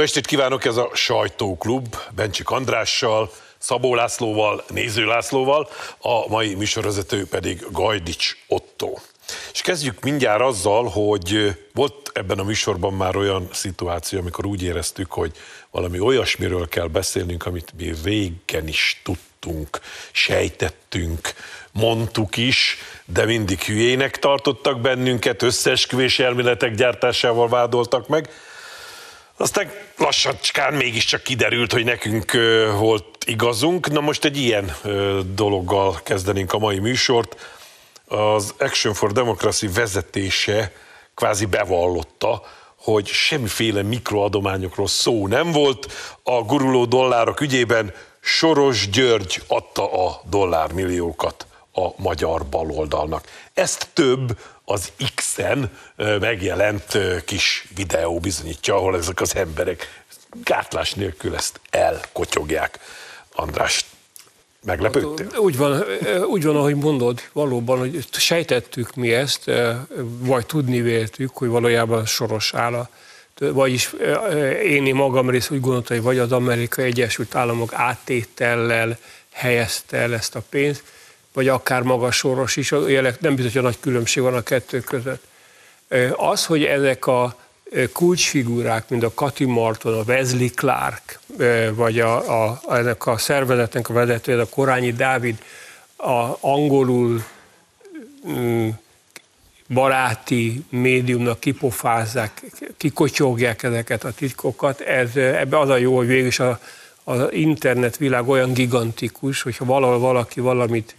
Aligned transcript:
Jó 0.00 0.06
estét 0.06 0.26
kívánok, 0.26 0.64
ez 0.64 0.76
a 0.76 0.90
Sajtóklub 0.94 1.96
Bencsik 2.14 2.50
Andrással, 2.50 3.32
Szabó 3.58 3.94
Lászlóval, 3.94 4.64
Néző 4.68 5.04
Lászlóval, 5.04 5.68
a 5.98 6.28
mai 6.28 6.54
műsorvezető 6.54 7.26
pedig 7.26 7.66
Gajdics 7.70 8.36
Otto. 8.46 8.94
És 9.52 9.60
kezdjük 9.60 10.00
mindjárt 10.02 10.40
azzal, 10.40 10.84
hogy 10.88 11.56
volt 11.74 12.10
ebben 12.12 12.38
a 12.38 12.42
műsorban 12.42 12.92
már 12.92 13.16
olyan 13.16 13.48
szituáció, 13.52 14.18
amikor 14.18 14.46
úgy 14.46 14.62
éreztük, 14.62 15.12
hogy 15.12 15.32
valami 15.70 15.98
olyasmiről 15.98 16.68
kell 16.68 16.86
beszélnünk, 16.86 17.46
amit 17.46 17.72
mi 17.78 17.94
régen 18.04 18.68
is 18.68 19.00
tudtunk, 19.04 19.80
sejtettünk, 20.10 21.34
mondtuk 21.72 22.36
is, 22.36 22.76
de 23.04 23.24
mindig 23.24 23.60
hülyének 23.60 24.18
tartottak 24.18 24.80
bennünket, 24.80 25.42
összeesküvés 25.42 26.18
elméletek 26.18 26.74
gyártásával 26.74 27.48
vádoltak 27.48 28.08
meg, 28.08 28.28
aztán 29.40 29.70
lassacskán 29.96 30.74
mégiscsak 30.74 31.22
kiderült, 31.22 31.72
hogy 31.72 31.84
nekünk 31.84 32.32
volt 32.78 33.04
igazunk. 33.26 33.90
Na 33.90 34.00
most 34.00 34.24
egy 34.24 34.36
ilyen 34.36 34.76
dologgal 35.34 36.00
kezdenénk 36.02 36.52
a 36.52 36.58
mai 36.58 36.78
műsort. 36.78 37.36
Az 38.06 38.54
Action 38.58 38.94
for 38.94 39.12
Democracy 39.12 39.68
vezetése 39.68 40.72
kvázi 41.14 41.44
bevallotta, 41.44 42.42
hogy 42.76 43.06
semmiféle 43.06 43.82
mikroadományokról 43.82 44.86
szó 44.88 45.26
nem 45.26 45.52
volt. 45.52 45.92
A 46.22 46.42
guruló 46.42 46.84
dollárok 46.84 47.40
ügyében 47.40 47.92
Soros 48.20 48.88
György 48.90 49.42
adta 49.46 50.06
a 50.06 50.20
dollármilliókat 50.30 51.46
a 51.72 51.88
magyar 51.96 52.46
baloldalnak. 52.46 53.26
Ezt 53.54 53.88
több 53.92 54.38
az 54.64 54.92
X-en 55.14 55.70
megjelent 55.96 56.98
kis 57.24 57.68
videó 57.74 58.18
bizonyítja, 58.18 58.74
ahol 58.74 58.96
ezek 58.96 59.20
az 59.20 59.36
emberek 59.36 60.02
gátlás 60.44 60.94
nélkül 60.94 61.34
ezt 61.34 61.60
elkotyogják. 61.70 62.78
András, 63.34 63.84
meglepődtél? 64.64 65.26
Hát, 65.30 65.38
úgy 65.38 65.56
van, 65.56 65.84
úgy 66.26 66.44
van, 66.44 66.56
ahogy 66.56 66.74
mondod, 66.74 67.20
valóban, 67.32 67.78
hogy 67.78 68.04
sejtettük 68.12 68.94
mi 68.94 69.12
ezt, 69.12 69.50
vagy 70.18 70.46
tudni 70.46 70.80
véltük, 70.80 71.36
hogy 71.36 71.48
valójában 71.48 72.06
soros 72.06 72.54
áll 72.54 72.74
a 72.74 72.88
vagyis 73.48 73.94
én 74.64 74.94
magam 74.94 75.30
rész 75.30 75.50
úgy 75.50 75.60
gondoltam, 75.60 75.96
hogy 75.96 76.04
vagy 76.04 76.18
az 76.18 76.32
Amerikai 76.32 76.84
Egyesült 76.84 77.34
Államok 77.34 77.72
áttétellel 77.74 78.98
helyezte 79.32 79.96
el 79.96 80.14
ezt 80.14 80.34
a 80.34 80.42
pénzt, 80.50 80.82
vagy 81.32 81.48
akár 81.48 81.82
maga 81.82 82.10
Soros 82.10 82.56
is, 82.56 82.70
nem 83.20 83.34
biztos, 83.34 83.52
hogy 83.52 83.62
nagy 83.62 83.80
különbség 83.80 84.22
van 84.22 84.34
a 84.34 84.42
kettő 84.42 84.80
között. 84.80 85.24
Az, 86.16 86.46
hogy 86.46 86.64
ezek 86.64 87.06
a 87.06 87.36
kulcsfigurák, 87.92 88.88
mint 88.88 89.02
a 89.02 89.14
Kati 89.14 89.44
Marton, 89.44 89.98
a 89.98 90.02
Wesley 90.02 90.48
Clark, 90.54 91.20
vagy 91.74 92.00
a, 92.00 92.44
a, 92.44 92.60
ennek 92.68 93.06
a 93.06 93.18
szervezetnek 93.18 93.88
a 93.88 93.92
vezetője, 93.92 94.40
a 94.40 94.48
Korányi 94.48 94.92
Dávid, 94.92 95.38
a 95.96 96.36
angolul 96.40 97.24
mm, 98.28 98.68
baráti 99.68 100.64
médiumnak 100.68 101.40
kipofázzák, 101.40 102.42
kikotyogják 102.76 103.62
ezeket 103.62 104.04
a 104.04 104.12
titkokat. 104.12 104.80
Ez, 104.80 105.16
ebbe 105.16 105.58
az 105.58 105.68
a 105.68 105.76
jó, 105.76 105.96
hogy 105.96 106.06
végül 106.06 106.26
is 106.26 106.38
a, 106.38 106.60
az 107.04 107.26
internet 107.30 107.96
világ 107.96 108.28
olyan 108.28 108.52
gigantikus, 108.52 109.42
hogyha 109.42 109.64
valahol 109.64 109.98
valaki 109.98 110.40
valamit 110.40 110.94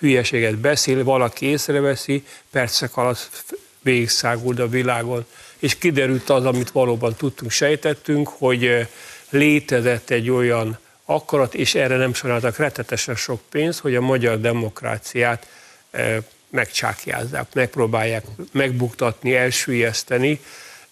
hülyeséget 0.00 0.56
beszél, 0.56 1.04
valaki 1.04 1.46
észreveszi, 1.46 2.24
percek 2.50 2.96
alatt 2.96 3.44
végigszáguld 3.82 4.58
a 4.58 4.68
világon. 4.68 5.26
És 5.58 5.78
kiderült 5.78 6.30
az, 6.30 6.44
amit 6.44 6.70
valóban 6.70 7.14
tudtunk, 7.14 7.50
sejtettünk, 7.50 8.28
hogy 8.28 8.64
eh, 8.64 8.86
létezett 9.30 10.10
egy 10.10 10.30
olyan 10.30 10.78
akarat, 11.04 11.54
és 11.54 11.74
erre 11.74 11.96
nem 11.96 12.14
sajnáltak 12.14 12.56
rettetesen 12.56 13.14
sok 13.14 13.40
pénz, 13.50 13.78
hogy 13.78 13.94
a 13.94 14.00
magyar 14.00 14.40
demokráciát 14.40 15.46
eh, 15.90 16.16
megcsákjázzák, 16.50 17.54
megpróbálják 17.54 18.24
megbuktatni, 18.52 19.34
elsüllyeszteni. 19.34 20.40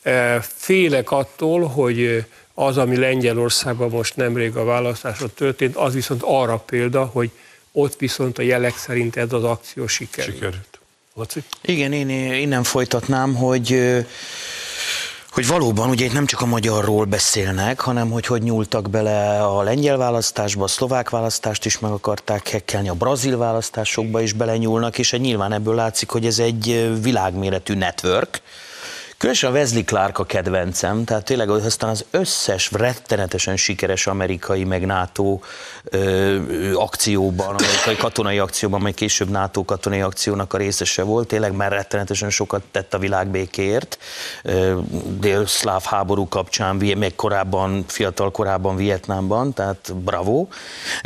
Eh, 0.02 0.42
félek 0.42 1.10
attól, 1.10 1.66
hogy 1.66 2.25
az, 2.54 2.78
ami 2.78 2.96
Lengyelországban 2.96 3.90
most 3.90 4.16
nemrég 4.16 4.56
a 4.56 4.64
választáson 4.64 5.30
történt, 5.34 5.76
az 5.76 5.94
viszont 5.94 6.22
arra 6.25 6.56
példa, 6.56 7.04
hogy 7.04 7.30
ott 7.78 7.96
viszont 7.98 8.38
a 8.38 8.42
jelek 8.42 8.76
szerint 8.76 9.16
ez 9.16 9.32
az 9.32 9.44
akció 9.44 9.86
sikerült. 9.86 10.34
Sikerült. 10.34 10.78
Laci? 11.14 11.42
Igen, 11.62 11.92
én 11.92 12.08
innen 12.34 12.62
folytatnám, 12.62 13.34
hogy 13.34 13.96
hogy 15.30 15.46
valóban 15.46 15.88
ugye 15.88 16.04
itt 16.04 16.12
nem 16.12 16.26
csak 16.26 16.40
a 16.40 16.46
magyarról 16.46 17.04
beszélnek, 17.04 17.80
hanem 17.80 18.10
hogy 18.10 18.26
hogy 18.26 18.42
nyúltak 18.42 18.90
bele 18.90 19.42
a 19.42 19.62
lengyel 19.62 19.96
választásba, 19.96 20.64
a 20.64 20.66
szlovák 20.66 21.10
választást 21.10 21.64
is 21.64 21.78
meg 21.78 21.90
akarták 21.90 22.48
hekkelni, 22.48 22.88
a 22.88 22.94
brazil 22.94 23.36
választásokba 23.36 24.20
is 24.20 24.32
belenyúlnak, 24.32 24.98
és 24.98 25.12
nyilván 25.12 25.52
ebből 25.52 25.74
látszik, 25.74 26.10
hogy 26.10 26.26
ez 26.26 26.38
egy 26.38 26.90
világméretű 27.02 27.74
network, 27.74 28.40
Különösen 29.18 29.50
a 29.50 29.54
Wesley 29.54 29.84
Clark 29.84 30.18
a 30.18 30.24
kedvencem, 30.24 31.04
tehát 31.04 31.24
tényleg 31.24 31.50
aztán 31.50 31.90
az 31.90 32.04
összes 32.10 32.70
rettenetesen 32.72 33.56
sikeres 33.56 34.06
amerikai 34.06 34.64
meg 34.64 34.86
NATO 34.86 35.38
ö, 35.84 36.74
akcióban, 36.74 37.48
amerikai 37.48 37.96
katonai 37.96 38.38
akcióban, 38.38 38.80
amely 38.80 38.92
később 38.92 39.28
NATO 39.28 39.64
katonai 39.64 40.00
akciónak 40.00 40.52
a 40.52 40.56
részese 40.56 41.02
volt, 41.02 41.28
tényleg 41.28 41.52
már 41.52 41.72
rettenetesen 41.72 42.30
sokat 42.30 42.62
tett 42.70 42.94
a 42.94 42.98
világ 42.98 43.28
békéért, 43.28 43.98
dél-szláv 45.20 45.82
háború 45.84 46.28
kapcsán, 46.28 46.76
még 46.76 47.14
korábban, 47.14 47.84
fiatal 47.86 48.30
korában 48.30 48.76
Vietnámban, 48.76 49.52
tehát 49.52 49.94
bravo, 49.96 50.46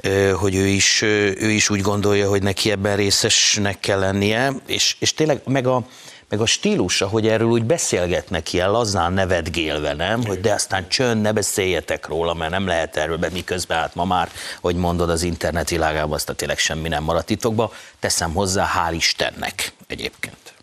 ö, 0.03 0.31
hogy 0.31 0.55
ő 0.55 0.67
is, 0.67 1.03
ő 1.03 1.51
is 1.51 1.71
úgy 1.71 1.81
gondolja, 1.81 2.29
hogy 2.29 2.43
neki 2.43 2.71
ebben 2.71 2.97
részesnek 2.97 3.81
kell 3.81 3.99
lennie, 3.99 4.53
és, 4.67 4.97
és 4.99 5.15
tényleg 5.15 5.41
meg 5.45 5.67
a 5.67 5.85
meg 6.33 6.41
a 6.41 6.47
stílusa, 6.47 7.07
hogy 7.09 7.27
erről 7.29 7.49
úgy 7.49 7.65
beszélgetnek 7.65 8.53
ilyen 8.53 8.71
lazán 8.71 9.13
nevetgélve, 9.13 9.95
nem? 9.95 10.25
Hogy 10.25 10.41
de 10.41 10.53
aztán 10.53 10.89
csönd, 10.89 11.23
ne 11.23 11.33
beszéljetek 11.33 12.07
róla, 12.07 12.35
mert 12.35 12.51
nem 12.51 12.67
lehet 12.67 12.97
erről 12.97 13.17
be, 13.17 13.29
miközben 13.33 13.79
hát 13.79 13.95
ma 13.95 14.05
már, 14.05 14.31
hogy 14.61 14.77
mondod, 14.77 15.11
az 15.11 15.23
internet 15.23 15.69
világában 15.69 16.13
azt 16.13 16.33
tényleg 16.37 16.59
semmi 16.59 16.89
nem 16.89 17.03
maradt 17.03 17.27
titokba. 17.27 17.73
Teszem 17.99 18.33
hozzá, 18.33 18.71
hál' 18.77 18.95
Istennek 18.95 19.73
egyébként. 19.87 20.55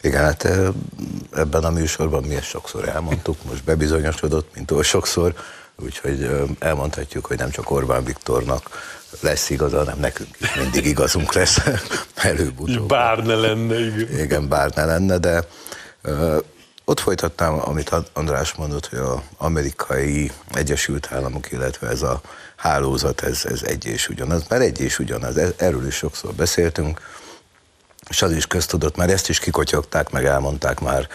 Igen, 0.00 0.22
hát 0.22 0.48
ebben 1.32 1.64
a 1.64 1.70
műsorban 1.70 2.22
mi 2.22 2.34
ezt 2.34 2.48
sokszor 2.48 2.88
elmondtuk, 2.88 3.36
most 3.44 3.64
bebizonyosodott, 3.64 4.54
mint 4.54 4.70
oly 4.70 4.82
sokszor, 4.82 5.34
úgyhogy 5.82 6.30
elmondhatjuk, 6.58 7.26
hogy 7.26 7.38
nem 7.38 7.50
csak 7.50 7.70
Orbán 7.70 8.04
Viktornak 8.04 8.70
lesz 9.20 9.50
igaza, 9.50 9.78
hanem 9.78 9.98
nekünk 9.98 10.36
is 10.40 10.54
mindig 10.54 10.86
igazunk 10.86 11.32
lesz 11.32 11.60
előbb-utóbb. 12.14 12.88
Bár 12.88 13.18
ne 13.18 13.34
lenne, 13.34 13.78
igen. 13.78 14.18
Igen, 14.18 14.48
bár 14.48 14.70
ne 14.74 14.84
lenne, 14.84 15.18
de 15.18 15.44
ö, 16.02 16.38
ott 16.84 17.00
folytattam, 17.00 17.60
amit 17.64 17.90
András 18.12 18.54
mondott, 18.54 18.86
hogy 18.86 18.98
az 18.98 19.18
amerikai 19.38 20.32
Egyesült 20.52 21.08
Államok, 21.12 21.52
illetve 21.52 21.88
ez 21.88 22.02
a 22.02 22.20
hálózat, 22.56 23.20
ez, 23.20 23.44
ez 23.44 23.62
egy 23.62 23.86
és 23.86 24.08
ugyanaz, 24.08 24.42
mert 24.48 24.62
egy 24.62 24.80
és 24.80 24.98
ugyanaz, 24.98 25.36
e, 25.36 25.48
erről 25.56 25.86
is 25.86 25.94
sokszor 25.94 26.32
beszéltünk, 26.32 27.00
és 28.08 28.22
az 28.22 28.32
is 28.32 28.46
köztudott, 28.46 28.96
mert 28.96 29.10
ezt 29.10 29.28
is 29.28 29.38
kikotyogták, 29.38 30.10
meg 30.10 30.24
elmondták 30.24 30.80
már 30.80 31.08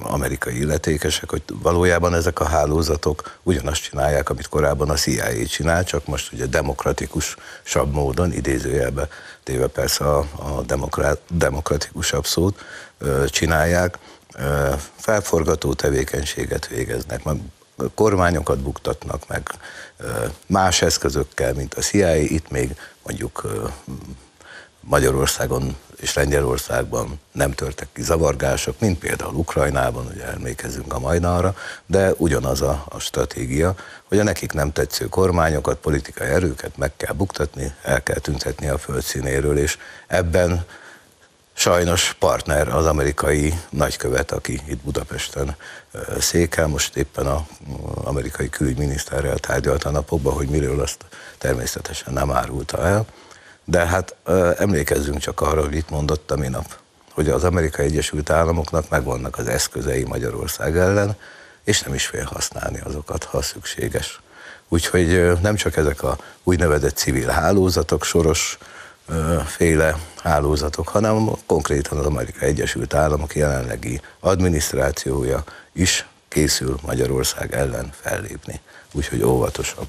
amerikai 0.00 0.58
illetékesek, 0.58 1.30
hogy 1.30 1.42
valójában 1.62 2.14
ezek 2.14 2.40
a 2.40 2.44
hálózatok 2.44 3.38
ugyanazt 3.42 3.82
csinálják, 3.82 4.30
amit 4.30 4.48
korábban 4.48 4.90
a 4.90 4.94
CIA 4.94 5.46
csinál, 5.46 5.84
csak 5.84 6.06
most 6.06 6.32
ugye 6.32 6.46
demokratikusabb 6.46 7.92
módon, 7.92 8.32
idézőjelbe 8.32 9.08
téve 9.42 9.66
persze 9.66 10.04
a, 10.04 10.18
a 10.18 10.62
demokrat, 10.62 11.20
demokratikusabb 11.30 12.26
szót 12.26 12.64
csinálják, 13.26 13.98
felforgató 14.96 15.74
tevékenységet 15.74 16.66
végeznek, 16.66 17.24
meg 17.24 17.36
kormányokat 17.94 18.58
buktatnak 18.58 19.28
meg 19.28 19.50
más 20.46 20.82
eszközökkel, 20.82 21.52
mint 21.52 21.74
a 21.74 21.80
CIA, 21.80 22.16
itt 22.16 22.50
még 22.50 22.76
mondjuk 23.02 23.46
Magyarországon 24.80 25.76
és 26.00 26.14
Lengyelországban 26.14 27.20
nem 27.32 27.52
törtek 27.52 27.88
ki 27.92 28.02
zavargások, 28.02 28.80
mint 28.80 28.98
például 28.98 29.34
Ukrajnában, 29.34 30.06
ugye 30.06 30.24
emlékezünk 30.26 30.92
a 30.92 30.98
Majdanra, 30.98 31.54
de 31.86 32.12
ugyanaz 32.16 32.62
a, 32.62 32.84
a 32.88 32.98
stratégia, 32.98 33.74
hogy 34.04 34.18
a 34.18 34.22
nekik 34.22 34.52
nem 34.52 34.72
tetsző 34.72 35.06
kormányokat, 35.06 35.78
politikai 35.78 36.28
erőket 36.28 36.76
meg 36.76 36.92
kell 36.96 37.14
buktatni, 37.14 37.72
el 37.82 38.02
kell 38.02 38.18
tüntetni 38.18 38.68
a 38.68 38.78
földszínéről, 38.78 39.58
és 39.58 39.78
ebben 40.06 40.64
sajnos 41.52 42.16
partner 42.18 42.68
az 42.68 42.86
amerikai 42.86 43.54
nagykövet, 43.70 44.32
aki 44.32 44.60
itt 44.68 44.78
Budapesten 44.78 45.56
székel, 46.18 46.66
most 46.66 46.96
éppen 46.96 47.26
az 47.26 47.40
amerikai 48.04 48.48
külügyminiszterrel 48.48 49.38
tárgyalt 49.38 49.84
a 49.84 49.90
napokban, 49.90 50.32
hogy 50.32 50.48
miről 50.48 50.80
azt 50.80 51.04
természetesen 51.38 52.12
nem 52.12 52.30
árulta 52.30 52.86
el, 52.86 53.06
de 53.70 53.86
hát 53.86 54.14
emlékezzünk 54.58 55.18
csak 55.18 55.40
arra, 55.40 55.62
hogy 55.62 55.74
itt 55.74 55.90
mondott 55.90 56.30
a 56.30 56.36
minap, 56.36 56.76
hogy 57.12 57.28
az 57.28 57.44
Amerikai 57.44 57.86
Egyesült 57.86 58.30
Államoknak 58.30 58.88
megvannak 58.88 59.38
az 59.38 59.48
eszközei 59.48 60.04
Magyarország 60.04 60.76
ellen, 60.76 61.16
és 61.64 61.82
nem 61.82 61.94
is 61.94 62.06
fél 62.06 62.24
használni 62.24 62.80
azokat, 62.84 63.24
ha 63.24 63.42
szükséges. 63.42 64.20
Úgyhogy 64.68 65.40
nem 65.42 65.54
csak 65.54 65.76
ezek 65.76 66.02
a 66.02 66.18
úgynevezett 66.42 66.96
civil 66.96 67.28
hálózatok, 67.28 68.04
soros 68.04 68.58
féle 69.46 69.96
hálózatok, 70.22 70.88
hanem 70.88 71.30
konkrétan 71.46 71.98
az 71.98 72.06
Amerikai 72.06 72.48
Egyesült 72.48 72.94
Államok 72.94 73.34
jelenlegi 73.34 74.00
adminisztrációja 74.20 75.44
is 75.72 76.06
készül 76.28 76.78
Magyarország 76.86 77.54
ellen 77.54 77.90
fellépni. 78.00 78.60
Úgyhogy 78.92 79.22
óvatosabb. 79.22 79.86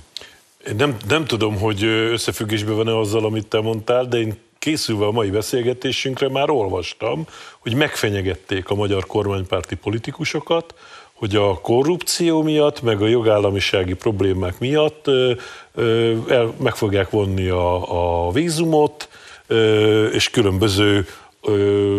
Én 0.69 0.75
nem, 0.75 0.97
nem 1.07 1.25
tudom, 1.25 1.57
hogy 1.57 1.83
összefüggésben 1.83 2.75
van-e 2.75 2.97
azzal, 2.97 3.25
amit 3.25 3.47
te 3.47 3.61
mondtál, 3.61 4.05
de 4.05 4.17
én 4.17 4.37
készülve 4.59 5.05
a 5.05 5.11
mai 5.11 5.29
beszélgetésünkre 5.29 6.29
már 6.29 6.49
olvastam, 6.49 7.25
hogy 7.59 7.73
megfenyegették 7.73 8.69
a 8.69 8.75
magyar 8.75 9.05
kormánypárti 9.05 9.75
politikusokat, 9.75 10.73
hogy 11.13 11.35
a 11.35 11.53
korrupció 11.61 12.41
miatt, 12.41 12.81
meg 12.81 13.01
a 13.01 13.07
jogállamisági 13.07 13.93
problémák 13.93 14.59
miatt 14.59 15.07
ö, 15.07 15.33
ö, 15.73 16.15
el, 16.27 16.53
meg 16.59 16.75
fogják 16.75 17.09
vonni 17.09 17.47
a, 17.47 18.27
a 18.27 18.31
vízumot, 18.31 19.09
ö, 19.47 20.05
és 20.05 20.29
különböző 20.29 21.07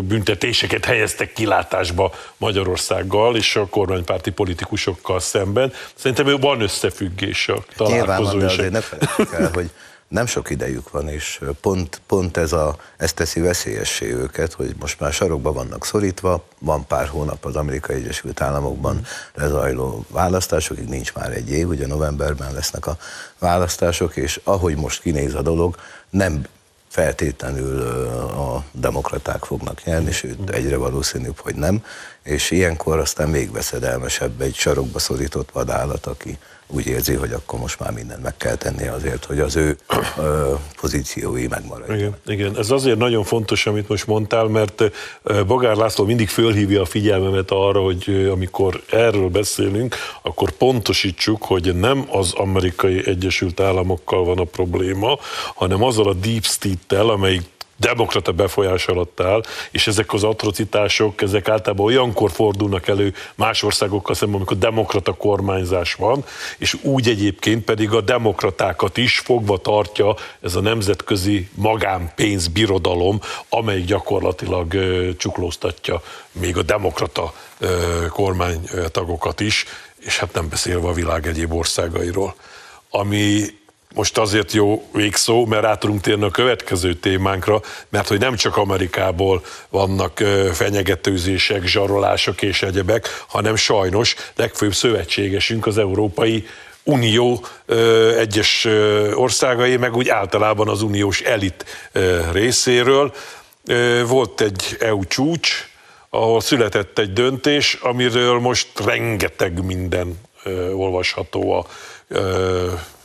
büntetéseket 0.02 0.84
helyeztek 0.84 1.32
kilátásba 1.32 2.12
Magyarországgal 2.36 3.36
és 3.36 3.56
a 3.56 3.66
kormánypárti 3.66 4.30
politikusokkal 4.30 5.20
szemben. 5.20 5.72
Szerintem 5.94 6.40
van 6.40 6.60
összefüggés 6.60 7.48
a 7.48 7.64
találkozó 7.76 8.38
Nyilván 8.38 8.56
de 8.56 8.68
ne 8.70 9.36
el, 9.36 9.50
hogy 9.54 9.70
nem 10.10 10.26
sok 10.26 10.50
idejük 10.50 10.90
van, 10.90 11.08
és 11.08 11.40
pont, 11.60 12.00
pont 12.06 12.36
ez, 12.36 12.52
a, 12.52 12.76
ez 12.96 13.12
teszi 13.12 13.40
veszélyessé 13.40 14.12
őket, 14.12 14.52
hogy 14.52 14.74
most 14.80 15.00
már 15.00 15.12
sarokba 15.12 15.52
vannak 15.52 15.84
szorítva, 15.84 16.44
van 16.58 16.86
pár 16.86 17.08
hónap 17.08 17.44
az 17.44 17.56
Amerikai 17.56 17.96
Egyesült 17.96 18.40
Államokban 18.40 19.00
lezajló 19.34 20.04
választásokig, 20.08 20.88
nincs 20.88 21.14
már 21.14 21.32
egy 21.32 21.50
év, 21.50 21.68
ugye 21.68 21.86
novemberben 21.86 22.52
lesznek 22.52 22.86
a 22.86 22.96
választások, 23.38 24.16
és 24.16 24.40
ahogy 24.44 24.76
most 24.76 25.02
kinéz 25.02 25.34
a 25.34 25.42
dolog, 25.42 25.76
nem 26.10 26.44
feltétlenül 26.90 27.80
a 28.28 28.64
demokraták 28.72 29.44
fognak 29.44 29.84
nyerni, 29.84 30.12
sőt 30.12 30.50
egyre 30.50 30.76
valószínűbb, 30.76 31.38
hogy 31.38 31.54
nem, 31.54 31.84
és 32.30 32.50
ilyenkor 32.50 32.98
aztán 32.98 33.28
még 33.28 33.52
veszedelmesebb 33.52 34.40
egy 34.40 34.54
sarokba 34.54 34.98
szorított 34.98 35.50
vadállat, 35.52 36.06
aki 36.06 36.38
úgy 36.72 36.86
érzi, 36.86 37.14
hogy 37.14 37.32
akkor 37.32 37.58
most 37.58 37.80
már 37.80 37.92
mindent 37.92 38.22
meg 38.22 38.36
kell 38.36 38.54
tenni 38.54 38.86
azért, 38.86 39.24
hogy 39.24 39.38
az 39.38 39.56
ő 39.56 39.76
ö, 40.18 40.54
pozíciói 40.80 41.46
megmaradjanak. 41.46 42.00
Igen, 42.00 42.16
igen, 42.26 42.58
ez 42.58 42.70
azért 42.70 42.98
nagyon 42.98 43.24
fontos, 43.24 43.66
amit 43.66 43.88
most 43.88 44.06
mondtál, 44.06 44.44
mert 44.44 44.82
Bogár 45.46 45.76
László 45.76 46.04
mindig 46.04 46.28
fölhívja 46.28 46.80
a 46.80 46.84
figyelmemet 46.84 47.50
arra, 47.50 47.80
hogy 47.80 48.28
amikor 48.32 48.82
erről 48.90 49.28
beszélünk, 49.28 49.96
akkor 50.22 50.50
pontosítsuk, 50.50 51.44
hogy 51.44 51.76
nem 51.76 52.06
az 52.10 52.32
amerikai 52.32 53.06
Egyesült 53.06 53.60
Államokkal 53.60 54.24
van 54.24 54.38
a 54.38 54.44
probléma, 54.44 55.18
hanem 55.54 55.82
azzal 55.82 56.08
a 56.08 56.14
deep 56.14 56.44
state-tel, 56.44 57.08
amelyik 57.08 57.42
demokrata 57.80 58.32
befolyás 58.32 58.86
alatt 58.86 59.20
áll, 59.20 59.42
és 59.70 59.86
ezek 59.86 60.12
az 60.12 60.24
atrocitások, 60.24 61.22
ezek 61.22 61.48
általában 61.48 61.86
olyankor 61.86 62.30
fordulnak 62.30 62.88
elő 62.88 63.14
más 63.34 63.62
országokkal 63.62 64.14
szemben, 64.14 64.36
amikor 64.36 64.58
demokrata 64.58 65.12
kormányzás 65.12 65.94
van, 65.94 66.24
és 66.58 66.76
úgy 66.82 67.08
egyébként 67.08 67.64
pedig 67.64 67.92
a 67.92 68.00
demokratákat 68.00 68.96
is 68.96 69.18
fogva 69.18 69.58
tartja 69.58 70.14
ez 70.40 70.54
a 70.54 70.60
nemzetközi 70.60 71.48
magánpénzbirodalom, 71.54 73.20
amely 73.48 73.80
gyakorlatilag 73.80 74.76
csuklóztatja 75.16 76.02
még 76.32 76.56
a 76.56 76.62
demokrata 76.62 77.32
kormánytagokat 78.08 79.40
is, 79.40 79.64
és 80.00 80.18
hát 80.18 80.32
nem 80.32 80.48
beszélve 80.48 80.88
a 80.88 80.92
világ 80.92 81.26
egyéb 81.26 81.52
országairól. 81.52 82.34
Ami 82.90 83.44
most 83.94 84.18
azért 84.18 84.52
jó 84.52 84.88
végszó, 84.92 85.46
mert 85.46 85.64
át 85.64 85.78
tudunk 85.78 86.00
térni 86.00 86.24
a 86.24 86.30
következő 86.30 86.94
témánkra, 86.94 87.60
mert 87.88 88.08
hogy 88.08 88.18
nem 88.18 88.36
csak 88.36 88.56
Amerikából 88.56 89.44
vannak 89.68 90.18
fenyegetőzések, 90.52 91.66
zsarolások 91.66 92.42
és 92.42 92.62
egyebek, 92.62 93.24
hanem 93.28 93.56
sajnos 93.56 94.14
legfőbb 94.36 94.74
szövetségesünk 94.74 95.66
az 95.66 95.78
Európai 95.78 96.46
Unió 96.82 97.44
egyes 98.18 98.64
országai, 99.14 99.76
meg 99.76 99.96
úgy 99.96 100.08
általában 100.08 100.68
az 100.68 100.82
uniós 100.82 101.20
elit 101.20 101.64
részéről. 102.32 103.12
Volt 104.06 104.40
egy 104.40 104.76
EU 104.80 105.04
csúcs, 105.04 105.68
ahol 106.10 106.40
született 106.40 106.98
egy 106.98 107.12
döntés, 107.12 107.78
amiről 107.82 108.38
most 108.38 108.68
rengeteg 108.84 109.64
minden 109.64 110.20
olvasható 110.74 111.52
a 111.52 111.66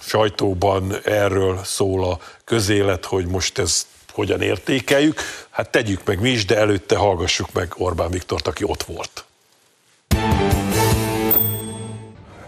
sajtóban 0.06 0.94
erről 1.04 1.60
szól 1.64 2.04
a 2.04 2.20
közélet, 2.44 3.06
hogy 3.06 3.26
most 3.26 3.60
ez 3.60 3.86
hogyan 4.14 4.42
értékeljük. 4.42 5.20
Hát 5.50 5.70
tegyük 5.70 6.02
meg 6.06 6.22
mi 6.22 6.30
is, 6.30 6.46
de 6.46 6.58
előtte 6.58 6.96
hallgassuk 6.96 7.54
meg 7.54 7.74
Orbán 7.78 8.10
Viktort, 8.10 8.48
aki 8.48 8.64
ott 8.64 8.84
volt. 8.84 9.26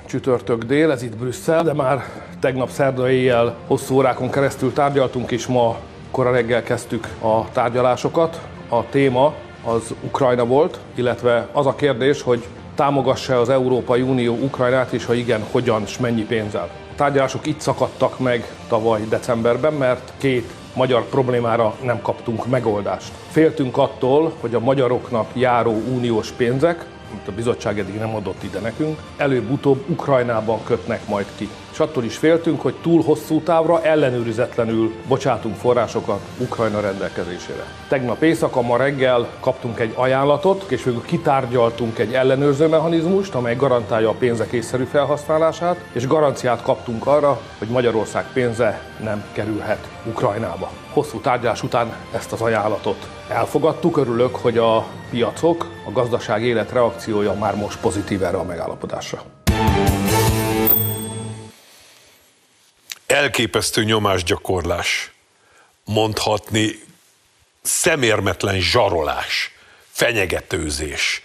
Csütörtök 0.05 0.63
dél, 0.63 0.91
ez 0.91 1.01
itt 1.01 1.15
Brüsszel, 1.15 1.63
de 1.63 1.73
már 1.73 2.03
tegnap 2.39 2.69
szerda 2.69 3.09
éjjel 3.09 3.57
hosszú 3.67 3.95
órákon 3.95 4.29
keresztül 4.29 4.73
tárgyaltunk, 4.73 5.31
és 5.31 5.45
ma 5.45 5.79
kora 6.11 6.31
reggel 6.31 6.63
kezdtük 6.63 7.07
a 7.21 7.51
tárgyalásokat. 7.51 8.41
A 8.69 8.89
téma 8.89 9.33
az 9.63 9.93
Ukrajna 10.01 10.45
volt, 10.45 10.79
illetve 10.95 11.49
az 11.51 11.65
a 11.65 11.75
kérdés, 11.75 12.21
hogy 12.21 12.45
támogassa 12.75 13.39
az 13.39 13.49
Európai 13.49 14.01
Unió 14.01 14.33
Ukrajnát, 14.35 14.91
és 14.91 15.05
ha 15.05 15.13
igen, 15.13 15.43
hogyan 15.51 15.81
és 15.81 15.97
mennyi 15.97 16.23
pénzzel 16.23 16.86
tárgyalások 16.97 17.45
itt 17.45 17.59
szakadtak 17.59 18.19
meg 18.19 18.55
tavaly 18.67 19.01
decemberben, 19.09 19.73
mert 19.73 20.13
két 20.17 20.51
magyar 20.73 21.05
problémára 21.09 21.75
nem 21.83 22.01
kaptunk 22.01 22.47
megoldást. 22.47 23.11
Féltünk 23.29 23.77
attól, 23.77 24.33
hogy 24.39 24.55
a 24.55 24.59
magyaroknak 24.59 25.29
járó 25.33 25.81
uniós 25.95 26.31
pénzek, 26.31 26.85
amit 27.11 27.27
a 27.27 27.31
bizottság 27.31 27.79
eddig 27.79 27.95
nem 27.95 28.15
adott 28.15 28.43
ide 28.43 28.59
nekünk, 28.59 28.99
előbb-utóbb 29.17 29.83
Ukrajnában 29.87 30.63
kötnek 30.63 31.07
majd 31.07 31.25
ki 31.35 31.49
és 31.77 31.83
attól 31.83 32.03
is 32.03 32.17
féltünk, 32.17 32.61
hogy 32.61 32.75
túl 32.81 33.03
hosszú 33.03 33.41
távra 33.41 33.83
ellenőrizetlenül 33.83 34.93
bocsátunk 35.07 35.55
forrásokat 35.55 36.19
Ukrajna 36.37 36.79
rendelkezésére. 36.79 37.63
Tegnap 37.87 38.21
éjszaka, 38.21 38.61
ma 38.61 38.77
reggel 38.77 39.27
kaptunk 39.39 39.79
egy 39.79 39.91
ajánlatot, 39.95 40.71
és 40.71 40.83
végül 40.83 41.01
kitárgyaltunk 41.05 41.99
egy 41.99 42.13
ellenőrző 42.13 42.67
mechanizmust, 42.67 43.35
amely 43.35 43.55
garantálja 43.55 44.09
a 44.09 44.13
pénzek 44.13 44.51
észszerű 44.51 44.83
felhasználását, 44.83 45.77
és 45.91 46.07
garanciát 46.07 46.61
kaptunk 46.61 47.07
arra, 47.07 47.39
hogy 47.57 47.67
Magyarország 47.67 48.25
pénze 48.33 48.81
nem 49.03 49.23
kerülhet 49.31 49.87
Ukrajnába. 50.05 50.69
Hosszú 50.93 51.19
tárgyalás 51.19 51.63
után 51.63 51.93
ezt 52.13 52.31
az 52.31 52.41
ajánlatot 52.41 53.07
elfogadtuk. 53.29 53.97
Örülök, 53.97 54.35
hogy 54.35 54.57
a 54.57 54.85
piacok, 55.09 55.65
a 55.87 55.91
gazdaság 55.91 56.43
élet 56.43 56.71
reakciója 56.71 57.33
már 57.33 57.55
most 57.55 57.79
pozitív 57.79 58.23
erre 58.23 58.37
a 58.37 58.43
megállapodásra. 58.43 59.21
Elképesztő 63.07 63.83
nyomásgyakorlás, 63.83 65.11
mondhatni 65.83 66.79
szemérmetlen 67.61 68.59
zsarolás, 68.59 69.51
fenyegetőzés, 69.91 71.23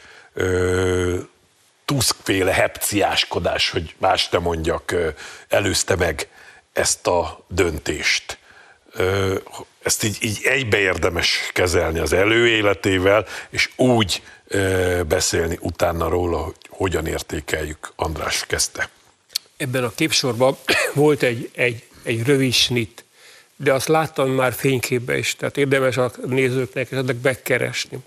tuszkféle 1.84 2.52
hepciáskodás, 2.52 3.70
hogy 3.70 3.94
más 3.98 4.28
te 4.28 4.38
mondjak, 4.38 4.94
előzte 5.48 5.96
meg 5.96 6.28
ezt 6.72 7.06
a 7.06 7.44
döntést. 7.48 8.38
Ö, 8.92 9.38
ezt 9.82 10.04
így, 10.04 10.16
így 10.20 10.40
egybe 10.44 10.78
érdemes 10.78 11.50
kezelni 11.52 11.98
az 11.98 12.12
előéletével, 12.12 13.26
és 13.50 13.70
úgy 13.76 14.22
ö, 14.46 15.00
beszélni 15.08 15.58
utána 15.60 16.08
róla, 16.08 16.38
hogy 16.38 16.56
hogyan 16.68 17.06
értékeljük. 17.06 17.92
András 17.96 18.46
kezdte 18.46 18.88
ebben 19.56 19.84
a 19.84 19.92
képsorban 19.94 20.56
volt 20.94 21.22
egy, 21.22 21.50
egy, 21.54 21.82
egy 22.02 22.26
rövid 22.26 22.52
snit, 22.52 23.04
de 23.56 23.72
azt 23.72 23.88
láttam 23.88 24.30
már 24.30 24.52
fényképbe 24.52 25.18
is, 25.18 25.36
tehát 25.36 25.56
érdemes 25.56 25.96
a 25.96 26.12
nézőknek 26.26 26.92
ezek 26.92 27.16
megkeresni. 27.22 27.98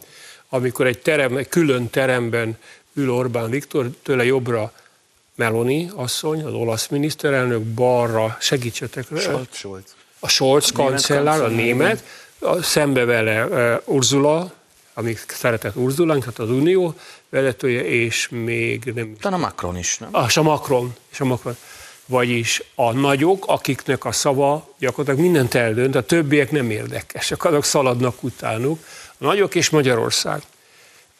Amikor 0.49 0.87
egy, 0.87 0.99
terem, 0.99 1.37
egy 1.37 1.47
külön 1.47 1.89
teremben 1.89 2.57
ül 2.93 3.11
Orbán 3.11 3.49
Viktor, 3.49 3.89
tőle 4.03 4.25
jobbra 4.25 4.73
Meloni 5.35 5.89
asszony, 5.95 6.43
az 6.43 6.53
olasz 6.53 6.87
miniszterelnök, 6.87 7.61
balra, 7.61 8.37
segítsetek. 8.39 9.05
Scholz. 9.51 9.95
A 10.19 10.27
Scholz 10.27 10.71
kancellár, 10.71 11.41
a 11.41 11.47
német, 11.47 12.03
a, 12.39 12.61
szembe 12.61 13.05
vele 13.05 13.45
uh, 13.45 13.95
Ursula, 13.95 14.53
amíg 14.97 15.19
szeretett 15.27 15.75
Ursula, 15.75 16.17
tehát 16.17 16.39
az 16.39 16.49
Unió 16.49 16.95
vezetője, 17.29 17.85
és 17.85 18.29
még 18.29 18.91
nem... 18.95 19.15
Talán 19.19 19.39
a 19.39 19.45
Macron 19.45 19.77
is, 19.77 19.97
nem? 19.97 20.09
Ah, 20.11 20.25
és 20.27 20.37
a 20.37 20.43
Macron, 20.43 20.95
és 21.11 21.19
a 21.19 21.25
Macron. 21.25 21.55
Vagyis 22.05 22.63
a 22.75 22.91
nagyok, 22.91 23.45
akiknek 23.47 24.05
a 24.05 24.11
szava 24.11 24.73
gyakorlatilag 24.79 25.19
mindent 25.19 25.53
eldönt, 25.53 25.95
a 25.95 26.01
többiek 26.01 26.51
nem 26.51 26.69
érdekesek, 26.69 27.45
azok 27.45 27.63
szaladnak 27.63 28.23
utánuk. 28.23 28.85
A 29.09 29.23
nagyok 29.23 29.55
és 29.55 29.69
Magyarország. 29.69 30.41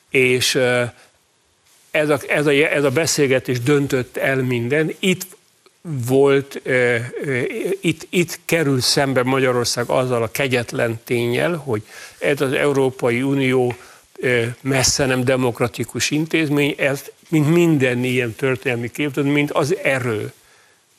És 0.10 0.55
ez 1.91 2.10
a, 2.10 2.20
ez, 2.27 2.46
a, 2.46 2.51
ez 2.51 2.84
a 2.84 2.89
beszélgetés 2.89 3.60
döntött 3.60 4.17
el 4.17 4.36
minden. 4.36 4.96
Itt 5.00 5.35
volt, 5.86 6.62
itt, 7.82 8.08
itt 8.10 8.39
kerül 8.46 8.82
szembe 8.82 9.24
Magyarország 9.24 9.89
azzal 9.89 10.24
a 10.24 10.32
kegyetlen 10.32 11.00
tényel, 11.04 11.56
hogy 11.56 11.84
ez 12.20 12.42
az 12.42 12.54
Európai 12.54 13.22
Unió 13.22 13.75
messze 14.62 15.06
nem 15.06 15.24
demokratikus 15.24 16.12
intézmény, 16.12 16.75
ez, 16.77 17.04
mint 17.30 17.54
minden 17.54 18.04
ilyen 18.04 18.34
történelmi 18.34 18.92
képzet, 18.92 19.24
mint 19.24 19.51
az 19.51 19.75
erő 19.84 20.34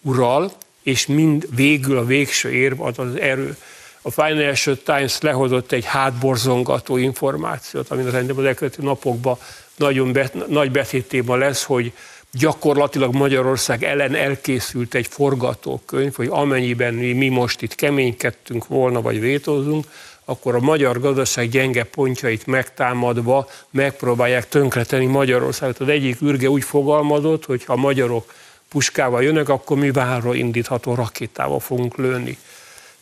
ural, 0.00 0.52
és 0.83 1.07
mind 1.07 1.47
végül 1.55 1.99
a 1.99 2.05
végső 2.05 2.52
érv 2.52 2.81
az 2.81 2.99
az 2.99 3.19
erő. 3.21 3.57
A 4.02 4.11
Financial 4.11 4.78
Times 4.85 5.21
lehozott 5.21 5.73
egy 5.73 5.85
hátborzongató 5.85 6.97
információt, 6.97 7.90
ami 7.90 8.02
az 8.02 8.14
elkövetkező 8.14 8.83
napokban 8.83 9.38
nagyon 9.76 10.12
bet, 10.12 10.49
nagy 10.49 10.71
betétében 10.71 11.38
lesz, 11.38 11.62
hogy 11.62 11.93
gyakorlatilag 12.33 13.14
Magyarország 13.14 13.83
ellen 13.83 14.14
elkészült 14.14 14.95
egy 14.95 15.06
forgatókönyv, 15.06 16.14
hogy 16.14 16.28
amennyiben 16.30 16.95
mi, 16.95 17.12
mi 17.12 17.28
most 17.28 17.62
itt 17.62 17.75
keménykedtünk 17.75 18.66
volna, 18.66 19.00
vagy 19.00 19.21
vétózunk, 19.21 19.87
akkor 20.28 20.54
a 20.54 20.61
magyar 20.61 21.00
gazdaság 21.00 21.49
gyenge 21.49 21.85
pontjait 21.85 22.47
megtámadva 22.47 23.49
megpróbálják 23.71 24.49
tönkretenni 24.49 25.06
Magyarországot. 25.06 25.80
Az 25.80 25.88
egyik 25.88 26.21
ürge 26.21 26.49
úgy 26.49 26.64
fogalmazott, 26.64 27.45
hogy 27.45 27.64
ha 27.64 27.76
magyarok 27.76 28.35
puskával 28.68 29.23
jönnek, 29.23 29.49
akkor 29.49 29.76
mi 29.76 29.90
várra 29.90 30.35
indítható 30.35 30.95
rakétával 30.95 31.61
fogunk 31.61 31.97
lőni. 31.97 32.38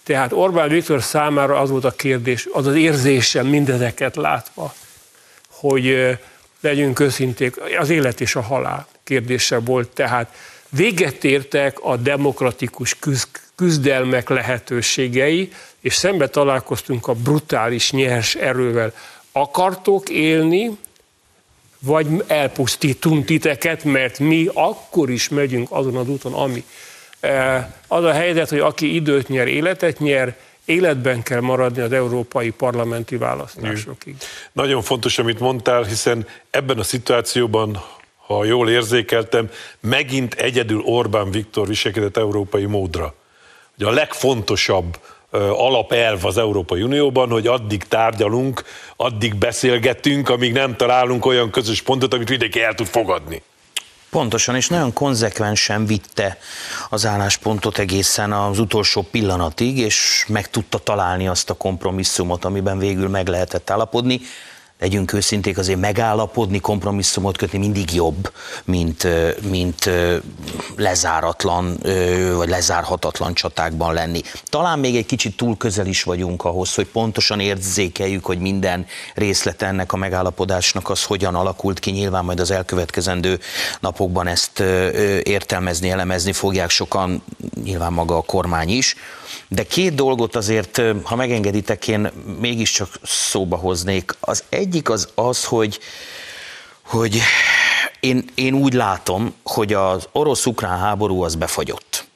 Tehát 0.02 0.33
Orbán 0.33 0.69
Viktor 0.69 1.02
számára 1.02 1.59
az 1.59 1.71
volt 1.71 1.85
a 1.85 1.90
kérdés, 1.90 2.49
az 2.52 2.66
az 2.66 2.75
érzésem 2.75 3.47
mindezeket 3.47 4.16
látva, 4.16 4.75
hogy 5.49 6.16
legyünk 6.61 7.00
őszinték, 7.00 7.61
az 7.78 7.90
élet 7.90 8.21
és 8.21 8.37
a 8.37 8.40
halál 8.40 8.87
kérdése 9.04 9.58
volt, 9.58 9.88
tehát 9.88 10.34
véget 10.68 11.25
értek 11.25 11.78
a 11.80 11.96
demokratikus 11.96 12.96
küzdelmek 13.54 14.28
lehetőségei, 14.28 15.52
és 15.80 15.94
szembe 15.94 16.28
találkoztunk 16.28 17.06
a 17.06 17.12
brutális, 17.12 17.90
nyers 17.90 18.34
erővel. 18.34 18.92
Akartok 19.32 20.08
élni, 20.08 20.78
vagy 21.78 22.06
elpusztítunk 22.26 23.25
titeket, 23.25 23.84
mert 23.84 24.18
mi 24.18 24.49
akkor 24.54 25.11
is 25.11 25.28
megyünk 25.28 25.68
azon 25.70 25.96
az 25.96 26.08
úton, 26.08 26.32
ami. 26.32 26.64
Az 27.87 28.04
a 28.04 28.12
helyzet, 28.12 28.49
hogy 28.49 28.58
aki 28.58 28.94
időt 28.94 29.28
nyer, 29.28 29.49
életet 29.49 29.99
nyer, 29.99 30.37
életben 30.64 31.23
kell 31.23 31.40
maradni 31.40 31.82
az 31.82 31.92
európai 31.92 32.50
parlamenti 32.50 33.16
választásokig. 33.16 34.14
Nagyon 34.52 34.82
fontos, 34.82 35.18
amit 35.18 35.38
mondtál, 35.38 35.82
hiszen 35.82 36.26
ebben 36.50 36.78
a 36.78 36.82
szituációban, 36.82 37.84
ha 38.26 38.45
jól 38.45 38.71
érzékeltem, 38.71 39.50
megint 39.81 40.35
egyedül 40.35 40.81
Orbán 40.81 41.31
Viktor 41.31 41.66
viselkedett 41.66 42.16
európai 42.16 42.64
módra. 42.64 43.14
Ugye 43.76 43.87
a 43.87 43.90
legfontosabb 43.90 44.99
alapelv 45.50 46.25
az 46.25 46.38
Európai 46.38 46.83
Unióban, 46.83 47.31
hogy 47.31 47.47
addig 47.47 47.85
tárgyalunk, 47.85 48.62
addig 48.97 49.35
beszélgetünk, 49.35 50.28
amíg 50.28 50.52
nem 50.52 50.76
találunk 50.76 51.26
olyan 51.26 51.50
közös 51.50 51.83
pontot, 51.83 52.14
amit 52.14 52.28
mindenki 52.28 52.62
el 52.62 52.75
tud 52.75 52.87
fogadni. 52.87 53.43
Pontosan, 54.11 54.57
és 54.57 54.69
nagyon 54.69 54.93
konzekvensen 54.93 55.87
vitte 55.87 56.38
az 56.90 57.07
álláspontot 57.07 57.78
egészen 57.78 58.33
az 58.33 58.59
utolsó 58.59 59.02
pillanatig, 59.11 59.78
és 59.78 60.25
meg 60.28 60.50
tudta 60.50 60.78
találni 60.78 61.28
azt 61.28 61.50
a 61.50 61.54
kompromisszumot, 61.54 62.45
amiben 62.45 62.78
végül 62.78 63.09
meg 63.09 63.28
lehetett 63.28 63.71
állapodni 63.71 64.21
legyünk 64.78 65.12
őszinték, 65.12 65.59
azért 65.59 65.81
megállapodni, 65.81 66.61
kompromisszumot 66.61 67.37
kötni 67.37 67.59
mindig 67.59 67.93
jobb, 67.95 68.33
mint, 68.64 69.07
mint 69.49 69.90
lezáratlan 70.76 71.78
vagy 72.37 72.49
lezárhatatlan 72.49 73.35
csatákban 73.35 73.95
lenni. 73.95 74.21
Talán 74.45 74.78
még 74.78 74.97
egy 74.97 75.07
kicsit 75.07 75.37
túl 75.37 75.57
közel 75.57 75.87
is 75.87 76.02
vagyunk 76.02 76.45
ahhoz, 76.45 76.75
hogy 76.75 76.87
pontosan 76.87 77.40
érzékeljük, 77.40 78.25
hogy 78.25 78.38
minden 78.38 78.87
részlet 79.14 79.62
ennek 79.62 79.93
a 79.93 79.97
megállapodásnak 79.97 80.90
az 80.90 81.04
hogyan 81.04 81.35
alakult 81.35 81.78
ki. 81.78 81.90
Nyilván 81.90 82.25
majd 82.25 82.40
az 82.40 82.50
elkövetkezendő 82.50 83.40
napokban 83.81 84.26
ezt 84.26 84.61
értelmezni, 85.23 85.90
elemezni 85.90 86.33
fogják 86.33 86.71
sokan, 86.71 87.23
nyilván 87.62 87.93
maga 87.93 88.16
a 88.16 88.23
kormány 88.23 88.69
is. 88.69 88.97
De 89.49 89.63
két 89.63 89.95
dolgot 89.95 90.37
azért, 90.37 90.83
ha 91.03 91.17
megengeditek, 91.17 91.89
én 91.89 92.11
mégiscsak 92.41 92.89
szóba 93.03 93.57
hoznék. 93.57 94.17
Az 94.21 94.45
egyik 94.49 94.91
az 94.91 95.09
az, 95.15 95.45
hogy, 95.45 95.79
hogy 96.83 97.21
én, 98.01 98.25
én 98.35 98.55
úgy 98.55 98.73
látom, 98.73 99.35
hogy 99.43 99.73
az 99.73 100.09
orosz-ukrán 100.13 100.79
háború 100.79 101.23
az 101.23 101.35
befagyott. 101.35 102.07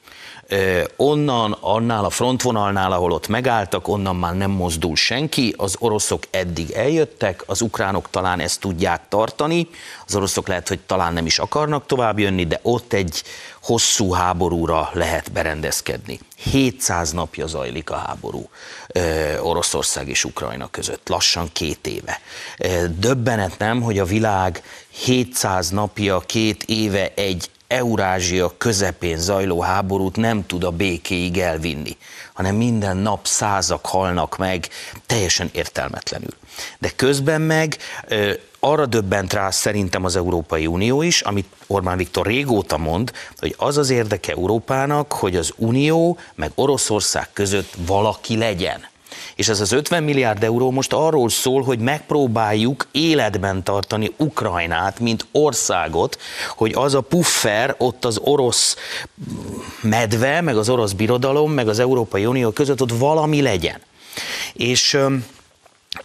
Onnan, 0.97 1.57
annál 1.61 2.05
a 2.05 2.11
frontvonalnál, 2.11 2.93
ahol 2.93 3.13
ott 3.13 3.29
megálltak, 3.29 3.89
onnan 3.89 4.17
már 4.17 4.37
nem 4.37 4.51
mozdul 4.51 4.97
senki, 4.97 5.55
az 5.57 5.77
oroszok 5.79 6.23
eddig 6.31 6.71
eljöttek, 6.71 7.43
az 7.47 7.61
ukránok 7.61 8.11
talán 8.11 8.41
ezt 8.41 8.61
tudják 8.61 9.09
tartani, 9.09 9.69
az 10.07 10.15
oroszok 10.15 10.49
lehet, 10.49 10.69
hogy 10.69 10.79
talán 10.87 11.13
nem 11.13 11.27
is 11.27 11.39
akarnak 11.39 11.87
tovább 11.87 12.19
jönni, 12.19 12.47
de 12.47 12.61
ott 12.63 12.93
egy 12.93 13.23
hosszú 13.69 14.13
háborúra 14.13 14.91
lehet 14.93 15.33
berendezkedni. 15.33 16.19
700 16.37 17.13
napja 17.13 17.47
zajlik 17.47 17.91
a 17.91 17.97
háború 17.97 18.49
Oroszország 19.41 20.09
és 20.09 20.25
Ukrajna 20.25 20.71
között, 20.71 21.09
lassan 21.09 21.49
két 21.53 21.87
éve. 21.87 22.21
Döbbenet 22.99 23.59
nem, 23.59 23.83
hogy 23.83 23.99
a 23.99 24.05
világ 24.05 24.63
700 24.91 25.71
napja, 25.71 26.21
két 26.21 26.63
éve 26.63 27.13
egy 27.15 27.51
Eurázsia 27.67 28.55
közepén 28.59 29.19
zajló 29.19 29.61
háborút 29.61 30.17
nem 30.17 30.47
tud 30.47 30.65
a 30.65 30.71
békéig 30.71 31.39
elvinni, 31.39 31.97
hanem 32.35 32.55
minden 32.55 32.97
nap 32.97 33.27
százak 33.27 33.87
halnak 33.87 34.37
meg, 34.37 34.69
teljesen 35.07 35.51
értelmetlenül. 35.53 36.35
De 36.79 36.91
közben 36.97 37.41
meg 37.41 37.77
arra 38.61 38.87
döbbent 38.87 39.33
rá 39.33 39.51
szerintem 39.51 40.05
az 40.05 40.17
Európai 40.17 40.67
Unió 40.67 41.03
is, 41.03 41.21
amit 41.21 41.47
Orbán 41.67 41.97
Viktor 41.97 42.27
régóta 42.27 42.79
mond, 42.79 43.13
hogy 43.39 43.55
az 43.59 43.77
az 43.77 43.91
érdeke 43.91 44.33
Európának, 44.33 45.13
hogy 45.13 45.37
az 45.37 45.53
Unió 45.57 46.19
meg 46.35 46.51
Oroszország 46.55 47.29
között 47.33 47.75
valaki 47.87 48.37
legyen. 48.37 48.87
És 49.35 49.49
ez 49.49 49.61
az 49.61 49.73
50 49.73 50.03
milliárd 50.03 50.43
euró 50.43 50.71
most 50.71 50.93
arról 50.93 51.29
szól, 51.29 51.63
hogy 51.63 51.79
megpróbáljuk 51.79 52.87
életben 52.91 53.63
tartani 53.63 54.13
Ukrajnát, 54.17 55.01
mint 55.01 55.27
országot, 55.33 56.19
hogy 56.57 56.73
az 56.75 56.95
a 56.95 57.01
puffer 57.01 57.75
ott 57.79 58.05
az 58.05 58.19
orosz 58.19 58.77
medve, 59.81 60.41
meg 60.41 60.57
az 60.57 60.69
orosz 60.69 60.93
birodalom, 60.93 61.53
meg 61.53 61.69
az 61.69 61.79
Európai 61.79 62.27
Unió 62.27 62.51
között 62.51 62.81
ott 62.81 62.93
valami 62.93 63.43
legyen. 63.43 63.81
És 64.53 64.99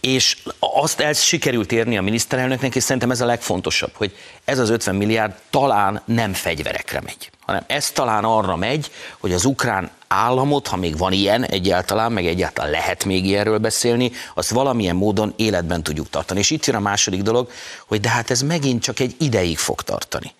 és 0.00 0.38
azt 0.58 1.00
el 1.00 1.12
sikerült 1.12 1.72
érni 1.72 1.96
a 1.96 2.02
miniszterelnöknek, 2.02 2.74
és 2.74 2.82
szerintem 2.82 3.10
ez 3.10 3.20
a 3.20 3.26
legfontosabb, 3.26 3.92
hogy 3.94 4.16
ez 4.44 4.58
az 4.58 4.70
50 4.70 4.94
milliárd 4.94 5.34
talán 5.50 6.02
nem 6.04 6.32
fegyverekre 6.32 7.00
megy, 7.00 7.30
hanem 7.40 7.64
ez 7.66 7.90
talán 7.90 8.24
arra 8.24 8.56
megy, 8.56 8.90
hogy 9.18 9.32
az 9.32 9.44
ukrán 9.44 9.90
államot, 10.08 10.66
ha 10.66 10.76
még 10.76 10.98
van 10.98 11.12
ilyen 11.12 11.44
egyáltalán, 11.44 12.12
meg 12.12 12.26
egyáltalán 12.26 12.70
lehet 12.70 13.04
még 13.04 13.26
ilyenről 13.26 13.58
beszélni, 13.58 14.12
azt 14.34 14.50
valamilyen 14.50 14.96
módon 14.96 15.32
életben 15.36 15.82
tudjuk 15.82 16.10
tartani. 16.10 16.40
És 16.40 16.50
itt 16.50 16.66
jön 16.66 16.76
a 16.76 16.80
második 16.80 17.22
dolog, 17.22 17.50
hogy 17.86 18.00
de 18.00 18.08
hát 18.08 18.30
ez 18.30 18.42
megint 18.42 18.82
csak 18.82 19.00
egy 19.00 19.14
ideig 19.18 19.58
fog 19.58 19.82
tartani. 19.82 20.32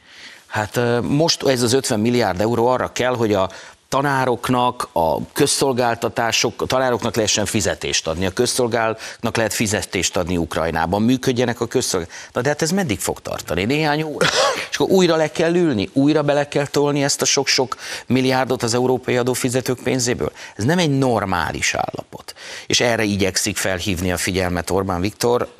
Hát 0.46 0.80
most 1.02 1.42
ez 1.42 1.62
az 1.62 1.73
50 1.73 2.00
milliárd 2.00 2.40
euró 2.40 2.66
arra 2.66 2.92
kell, 2.92 3.16
hogy 3.16 3.32
a 3.32 3.50
tanároknak, 3.94 4.88
a 4.92 5.26
közszolgáltatások, 5.32 6.62
a 6.62 6.66
tanároknak 6.66 7.14
lehessen 7.14 7.46
fizetést 7.46 8.06
adni, 8.06 8.26
a 8.26 8.30
közszolgálnak 8.30 9.36
lehet 9.36 9.54
fizetést 9.54 10.16
adni 10.16 10.36
Ukrajnában, 10.36 11.02
működjenek 11.02 11.60
a 11.60 11.66
közszolgáltatások. 11.66 12.32
Na 12.32 12.40
de 12.40 12.48
hát 12.48 12.62
ez 12.62 12.70
meddig 12.70 13.00
fog 13.00 13.20
tartani? 13.20 13.64
Néhány 13.64 14.02
óra. 14.02 14.26
És 14.70 14.76
akkor 14.76 14.90
újra 14.90 15.16
le 15.16 15.30
kell 15.30 15.54
ülni, 15.54 15.90
újra 15.92 16.22
bele 16.22 16.48
kell 16.48 16.66
tolni 16.66 17.02
ezt 17.02 17.22
a 17.22 17.24
sok-sok 17.24 17.76
milliárdot 18.06 18.62
az 18.62 18.74
európai 18.74 19.16
adófizetők 19.16 19.78
pénzéből. 19.82 20.32
Ez 20.56 20.64
nem 20.64 20.78
egy 20.78 20.98
normális 20.98 21.74
állapot. 21.74 22.34
És 22.66 22.80
erre 22.80 23.02
igyekszik 23.02 23.56
felhívni 23.56 24.12
a 24.12 24.16
figyelmet 24.16 24.70
Orbán 24.70 25.00
Viktor. 25.00 25.54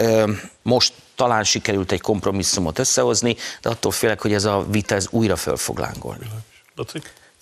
Most 0.63 0.93
talán 1.15 1.45
sikerült 1.45 1.93
egy 1.93 2.01
kompromisszumot 2.01 2.79
összehozni, 2.79 3.37
de 3.63 3.69
attól 3.69 3.93
félek, 3.93 4.21
hogy 4.21 4.33
ez 4.33 4.45
a 4.45 4.67
vita 4.71 4.95
ez 4.95 5.07
újra 5.11 5.37
föl 5.37 5.57
fog 5.57 5.79
lángolni. 5.79 6.27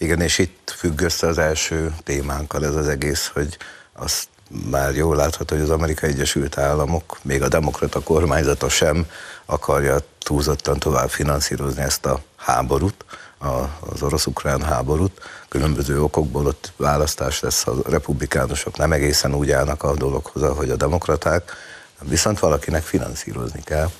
Igen, 0.03 0.21
és 0.21 0.39
itt 0.39 0.75
függ 0.77 1.01
össze 1.01 1.27
az 1.27 1.39
első 1.39 1.95
témánkkal 2.05 2.65
ez 2.65 2.75
az 2.75 2.89
egész, 2.89 3.31
hogy 3.35 3.57
azt 3.93 4.29
már 4.71 4.95
jól 4.95 5.17
látható, 5.17 5.55
hogy 5.55 5.65
az 5.65 5.71
Amerikai 5.71 6.11
Egyesült 6.11 6.59
Államok, 6.59 7.19
még 7.23 7.43
a 7.43 7.49
demokrata 7.49 8.01
kormányzata 8.01 8.69
sem 8.69 9.07
akarja 9.45 9.99
túlzottan 10.19 10.79
tovább 10.79 11.11
finanszírozni 11.11 11.83
ezt 11.83 12.07
a 12.07 12.21
háborút, 12.37 13.05
az 13.81 14.03
orosz-ukrán 14.03 14.63
háborút. 14.63 15.21
Különböző 15.49 16.03
okokból 16.03 16.47
ott 16.47 16.73
választás 16.77 17.41
lesz, 17.41 17.67
a 17.67 17.75
republikánusok 17.87 18.77
nem 18.77 18.93
egészen 18.93 19.35
úgy 19.35 19.51
állnak 19.51 19.83
a 19.83 19.95
dologhoz, 19.95 20.43
ahogy 20.43 20.71
a 20.71 20.77
demokraták, 20.77 21.53
viszont 22.01 22.39
valakinek 22.39 22.83
finanszírozni 22.83 23.63
kell 23.65 23.91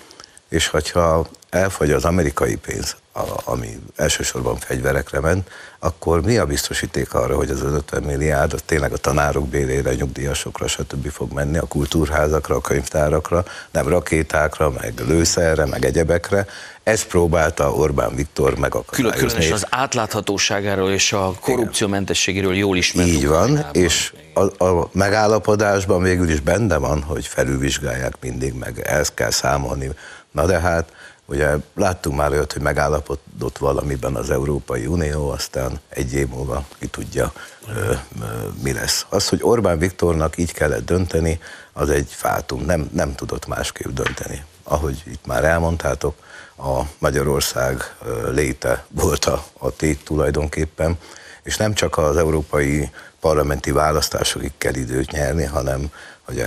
és 0.53 0.67
hogyha 0.67 1.27
elfogy 1.51 1.91
az 1.91 2.05
amerikai 2.05 2.57
pénz, 2.57 2.97
ami 3.45 3.79
elsősorban 3.97 4.57
fegyverekre 4.57 5.21
ment, 5.21 5.49
akkor 5.79 6.23
mi 6.23 6.37
a 6.37 6.47
biztosíték 6.47 7.15
arra, 7.15 7.37
hogy 7.37 7.51
az 7.51 7.63
50 7.63 8.03
milliárd 8.03 8.53
az 8.53 8.61
tényleg 8.67 8.93
a 8.93 8.97
tanárok 8.97 9.49
bélére, 9.49 9.91
a 9.91 9.95
nyugdíjasokra, 9.95 10.67
stb. 10.67 11.11
fog 11.11 11.33
menni, 11.33 11.59
a 11.59 11.67
kultúrházakra, 11.67 12.57
a 12.57 12.61
könyvtárakra, 12.61 13.45
nem 13.71 13.89
rakétákra, 13.89 14.71
meg 14.71 14.95
lőszerre, 15.07 15.67
meg 15.67 15.85
egyebekre. 15.85 16.47
Ezt 16.83 17.07
próbálta 17.07 17.73
Orbán 17.73 18.15
Viktor 18.15 18.59
megakadályozni. 18.59 19.19
Különösen 19.19 19.53
az 19.53 19.67
átláthatóságáról 19.71 20.91
és 20.91 21.13
a 21.13 21.35
korrupciómentességéről 21.41 22.55
jól 22.55 22.77
ismert. 22.77 23.09
Így 23.09 23.27
van, 23.27 23.67
és 23.73 24.13
a, 24.35 24.65
a 24.65 24.89
megállapodásban 24.93 26.03
végül 26.03 26.29
is 26.29 26.41
benne 26.41 26.77
van, 26.77 27.03
hogy 27.03 27.27
felülvizsgálják 27.27 28.15
mindig, 28.21 28.53
meg 28.53 28.81
ezt 28.81 29.15
kell 29.15 29.31
számolni. 29.31 29.91
Na 30.33 30.47
de 30.47 30.61
hát 30.61 30.93
Ugye 31.33 31.57
láttunk 31.75 32.17
már 32.17 32.31
olyat, 32.31 32.53
hogy 32.53 32.63
megállapodott 32.63 33.59
valamiben 33.59 34.15
az 34.15 34.31
Európai 34.31 34.87
Unió, 34.87 35.31
aztán 35.31 35.81
egy 35.89 36.13
év 36.15 36.29
múlva 36.29 36.65
ki 36.79 36.87
tudja, 36.87 37.33
ö, 37.69 37.93
ö, 38.21 38.49
mi 38.63 38.73
lesz. 38.73 39.07
Az, 39.09 39.29
hogy 39.29 39.39
Orbán 39.43 39.79
Viktornak 39.79 40.39
így 40.39 40.53
kellett 40.53 40.85
dönteni, 40.85 41.41
az 41.73 41.91
egy 41.91 42.09
fátum, 42.11 42.65
nem, 42.65 42.91
nem 42.93 43.15
tudott 43.15 43.47
másképp 43.47 43.93
dönteni. 43.93 44.45
Ahogy 44.63 45.03
itt 45.07 45.27
már 45.27 45.45
elmondtátok, 45.45 46.15
a 46.57 46.83
Magyarország 46.99 47.95
léte 48.33 48.85
volt 48.89 49.25
a, 49.25 49.45
a 49.59 49.77
tét 49.77 50.05
tulajdonképpen, 50.05 50.99
és 51.43 51.57
nem 51.57 51.75
csak 51.75 51.99
az 51.99 52.17
európai 52.17 52.91
parlamenti 53.21 53.71
választásokig 53.71 54.53
kell 54.59 54.75
időt 54.75 55.11
nyerni, 55.11 55.45
hanem 55.45 55.91
hogy 56.23 56.45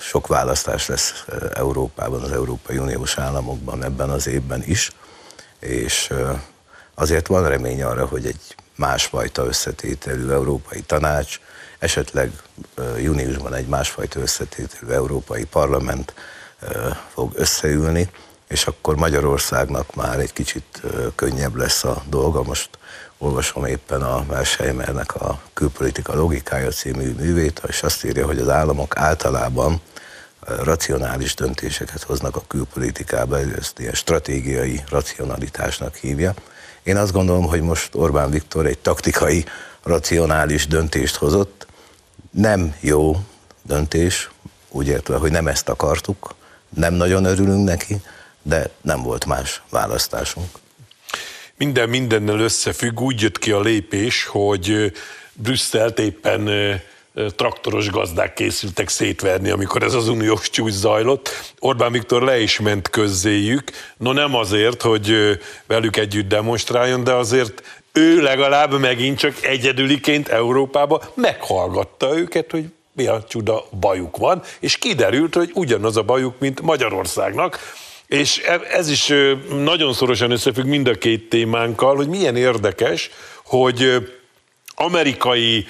sok 0.00 0.26
választás 0.26 0.86
lesz 0.86 1.24
Európában, 1.54 2.22
az 2.22 2.32
Európai 2.32 2.78
Uniós 2.78 3.18
államokban 3.18 3.84
ebben 3.84 4.10
az 4.10 4.26
évben 4.26 4.62
is, 4.64 4.90
és 5.58 6.12
azért 6.94 7.26
van 7.26 7.48
remény 7.48 7.82
arra, 7.82 8.06
hogy 8.06 8.26
egy 8.26 8.54
másfajta 8.76 9.44
összetételű 9.44 10.30
Európai 10.30 10.80
Tanács, 10.80 11.40
esetleg 11.78 12.32
júniusban 12.98 13.54
egy 13.54 13.66
másfajta 13.66 14.20
összetételű 14.20 14.92
Európai 14.92 15.44
Parlament 15.44 16.14
fog 17.12 17.32
összeülni, 17.34 18.10
és 18.48 18.66
akkor 18.66 18.96
Magyarországnak 18.96 19.94
már 19.94 20.18
egy 20.18 20.32
kicsit 20.32 20.82
könnyebb 21.14 21.54
lesz 21.56 21.84
a 21.84 22.02
dolga. 22.08 22.42
Most 22.42 22.70
olvasom 23.22 23.64
éppen 23.64 24.02
a 24.02 24.24
Versheimernek 24.26 25.14
a 25.14 25.40
Külpolitika 25.52 26.14
logikája 26.14 26.70
című 26.70 27.12
művét, 27.12 27.62
és 27.68 27.82
azt 27.82 28.04
írja, 28.04 28.26
hogy 28.26 28.38
az 28.38 28.48
államok 28.48 28.96
általában 28.96 29.80
racionális 30.40 31.34
döntéseket 31.34 32.02
hoznak 32.02 32.36
a 32.36 32.42
külpolitikába, 32.46 33.38
ezt 33.38 33.78
ilyen 33.78 33.94
stratégiai 33.94 34.82
racionalitásnak 34.88 35.94
hívja. 35.94 36.34
Én 36.82 36.96
azt 36.96 37.12
gondolom, 37.12 37.46
hogy 37.46 37.60
most 37.60 37.94
Orbán 37.94 38.30
Viktor 38.30 38.66
egy 38.66 38.78
taktikai, 38.78 39.44
racionális 39.82 40.66
döntést 40.66 41.16
hozott. 41.16 41.66
Nem 42.30 42.74
jó 42.80 43.16
döntés, 43.62 44.30
úgy 44.68 44.86
értve, 44.86 45.16
hogy 45.16 45.30
nem 45.30 45.46
ezt 45.46 45.68
akartuk, 45.68 46.34
nem 46.68 46.94
nagyon 46.94 47.24
örülünk 47.24 47.64
neki, 47.64 48.02
de 48.42 48.70
nem 48.80 49.02
volt 49.02 49.26
más 49.26 49.62
választásunk. 49.70 50.60
Minden 51.62 51.88
mindennel 51.88 52.38
összefügg, 52.38 53.00
úgy 53.00 53.20
jött 53.20 53.38
ki 53.38 53.50
a 53.50 53.60
lépés, 53.60 54.26
hogy 54.26 54.92
Brüsszelt 55.32 55.98
éppen 55.98 56.50
traktoros 57.36 57.90
gazdák 57.90 58.34
készültek 58.34 58.88
szétverni, 58.88 59.50
amikor 59.50 59.82
ez 59.82 59.94
az 59.94 60.08
uniós 60.08 60.50
csúcs 60.50 60.72
zajlott. 60.72 61.52
Orbán 61.58 61.92
Viktor 61.92 62.22
le 62.22 62.40
is 62.40 62.60
ment 62.60 62.90
közzéjük, 62.90 63.70
no 63.96 64.12
nem 64.12 64.34
azért, 64.34 64.82
hogy 64.82 65.38
velük 65.66 65.96
együtt 65.96 66.28
demonstráljon, 66.28 67.04
de 67.04 67.12
azért 67.12 67.62
ő 67.92 68.20
legalább 68.20 68.78
megint 68.78 69.18
csak 69.18 69.44
egyedüliként 69.44 70.28
Európába 70.28 71.02
meghallgatta 71.14 72.18
őket, 72.18 72.50
hogy 72.50 72.64
mi 72.92 73.06
a 73.06 73.24
csuda 73.28 73.64
bajuk 73.80 74.16
van, 74.16 74.42
és 74.60 74.76
kiderült, 74.76 75.34
hogy 75.34 75.50
ugyanaz 75.54 75.96
a 75.96 76.02
bajuk, 76.02 76.38
mint 76.38 76.60
Magyarországnak. 76.60 77.58
És 78.12 78.42
e, 78.46 78.60
ez 78.70 78.90
is 78.90 79.12
nagyon 79.58 79.92
szorosan 79.92 80.30
összefügg 80.30 80.66
mind 80.66 80.88
a 80.88 80.94
két 80.94 81.28
témánkkal, 81.28 81.96
hogy 81.96 82.08
milyen 82.08 82.36
érdekes, 82.36 83.10
hogy 83.44 84.08
amerikai 84.74 85.66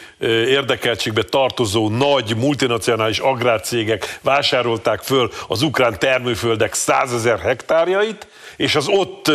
érdekeltségbe 0.47 1.23
tartozó 1.23 1.89
nagy 1.89 2.37
multinacionális 2.37 3.19
agrárcégek 3.19 4.19
vásárolták 4.23 5.01
föl 5.01 5.31
az 5.49 5.63
ukrán 5.63 5.99
termőföldek 5.99 6.75
százezer 6.75 7.39
hektárjait, 7.39 8.27
és 8.57 8.75
az 8.75 8.89
ott 8.89 9.31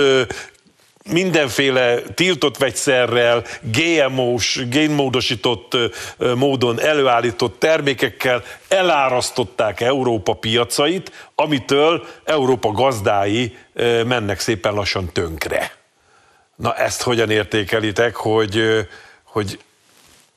mindenféle 1.11 2.01
tiltott 2.01 2.57
vegyszerrel, 2.57 3.43
GMO-s, 3.61 4.67
génmódosított 4.69 5.77
módon 6.35 6.81
előállított 6.81 7.59
termékekkel 7.59 8.43
elárasztották 8.67 9.81
Európa 9.81 10.33
piacait, 10.33 11.11
amitől 11.35 12.05
Európa 12.23 12.71
gazdái 12.71 13.57
mennek 14.05 14.39
szépen 14.39 14.73
lassan 14.73 15.09
tönkre. 15.13 15.75
Na 16.55 16.75
ezt 16.75 17.01
hogyan 17.01 17.29
értékelitek, 17.29 18.15
hogy, 18.15 18.63
hogy 19.23 19.59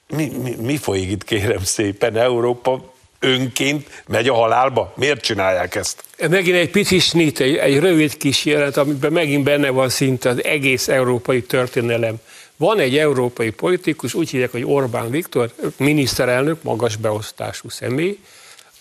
mi, 0.08 0.30
mi, 0.42 0.54
mi 0.60 0.76
folyik 0.76 1.10
itt 1.10 1.24
kérem 1.24 1.64
szépen 1.64 2.16
Európa 2.16 2.89
önként 3.20 4.02
megy 4.06 4.28
a 4.28 4.34
halálba? 4.34 4.92
Miért 4.96 5.20
csinálják 5.20 5.74
ezt? 5.74 6.04
Megint 6.28 6.56
egy 6.56 6.70
pici 6.70 6.98
snit, 6.98 7.40
egy, 7.40 7.56
egy 7.56 7.78
rövid 7.78 8.16
kísérlet, 8.16 8.76
amiben 8.76 9.12
megint 9.12 9.44
benne 9.44 9.70
van 9.70 9.88
szinte 9.88 10.28
az 10.28 10.44
egész 10.44 10.88
európai 10.88 11.42
történelem. 11.42 12.14
Van 12.56 12.78
egy 12.78 12.98
európai 12.98 13.50
politikus, 13.50 14.14
úgy 14.14 14.30
hívják, 14.30 14.50
hogy 14.50 14.64
Orbán 14.64 15.10
Viktor, 15.10 15.52
miniszterelnök, 15.76 16.62
magas 16.62 16.96
beosztású 16.96 17.68
személy, 17.68 18.18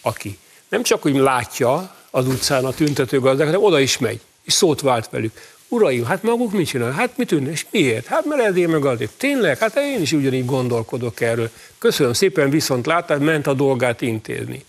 aki 0.01 0.37
nem 0.69 0.83
csak 0.83 1.05
úgy 1.05 1.15
látja 1.15 1.95
az 2.11 2.27
utcán 2.27 2.65
a 2.65 2.71
tüntető 2.71 3.19
gazdák, 3.19 3.45
hanem 3.45 3.63
oda 3.63 3.79
is 3.79 3.97
megy, 3.97 4.19
és 4.43 4.53
szót 4.53 4.81
vált 4.81 5.09
velük. 5.09 5.57
Uraim, 5.71 6.05
hát 6.05 6.23
maguk 6.23 6.51
mit 6.51 6.67
csinál? 6.67 6.91
Hát 6.91 7.17
mit 7.17 7.31
ünne? 7.31 7.51
És 7.51 7.65
miért? 7.71 8.05
Hát 8.05 8.25
mert 8.25 8.41
ezért 8.41 8.71
meg 8.71 8.85
azért. 8.85 9.11
Tényleg? 9.17 9.57
Hát 9.57 9.75
én 9.75 10.01
is 10.01 10.11
ugyanígy 10.11 10.45
gondolkodok 10.45 11.21
erről. 11.21 11.49
Köszönöm 11.77 12.13
szépen, 12.13 12.49
viszont 12.49 12.85
látás, 12.85 13.17
ment 13.19 13.47
a 13.47 13.53
dolgát 13.53 14.01
intézni. 14.01 14.63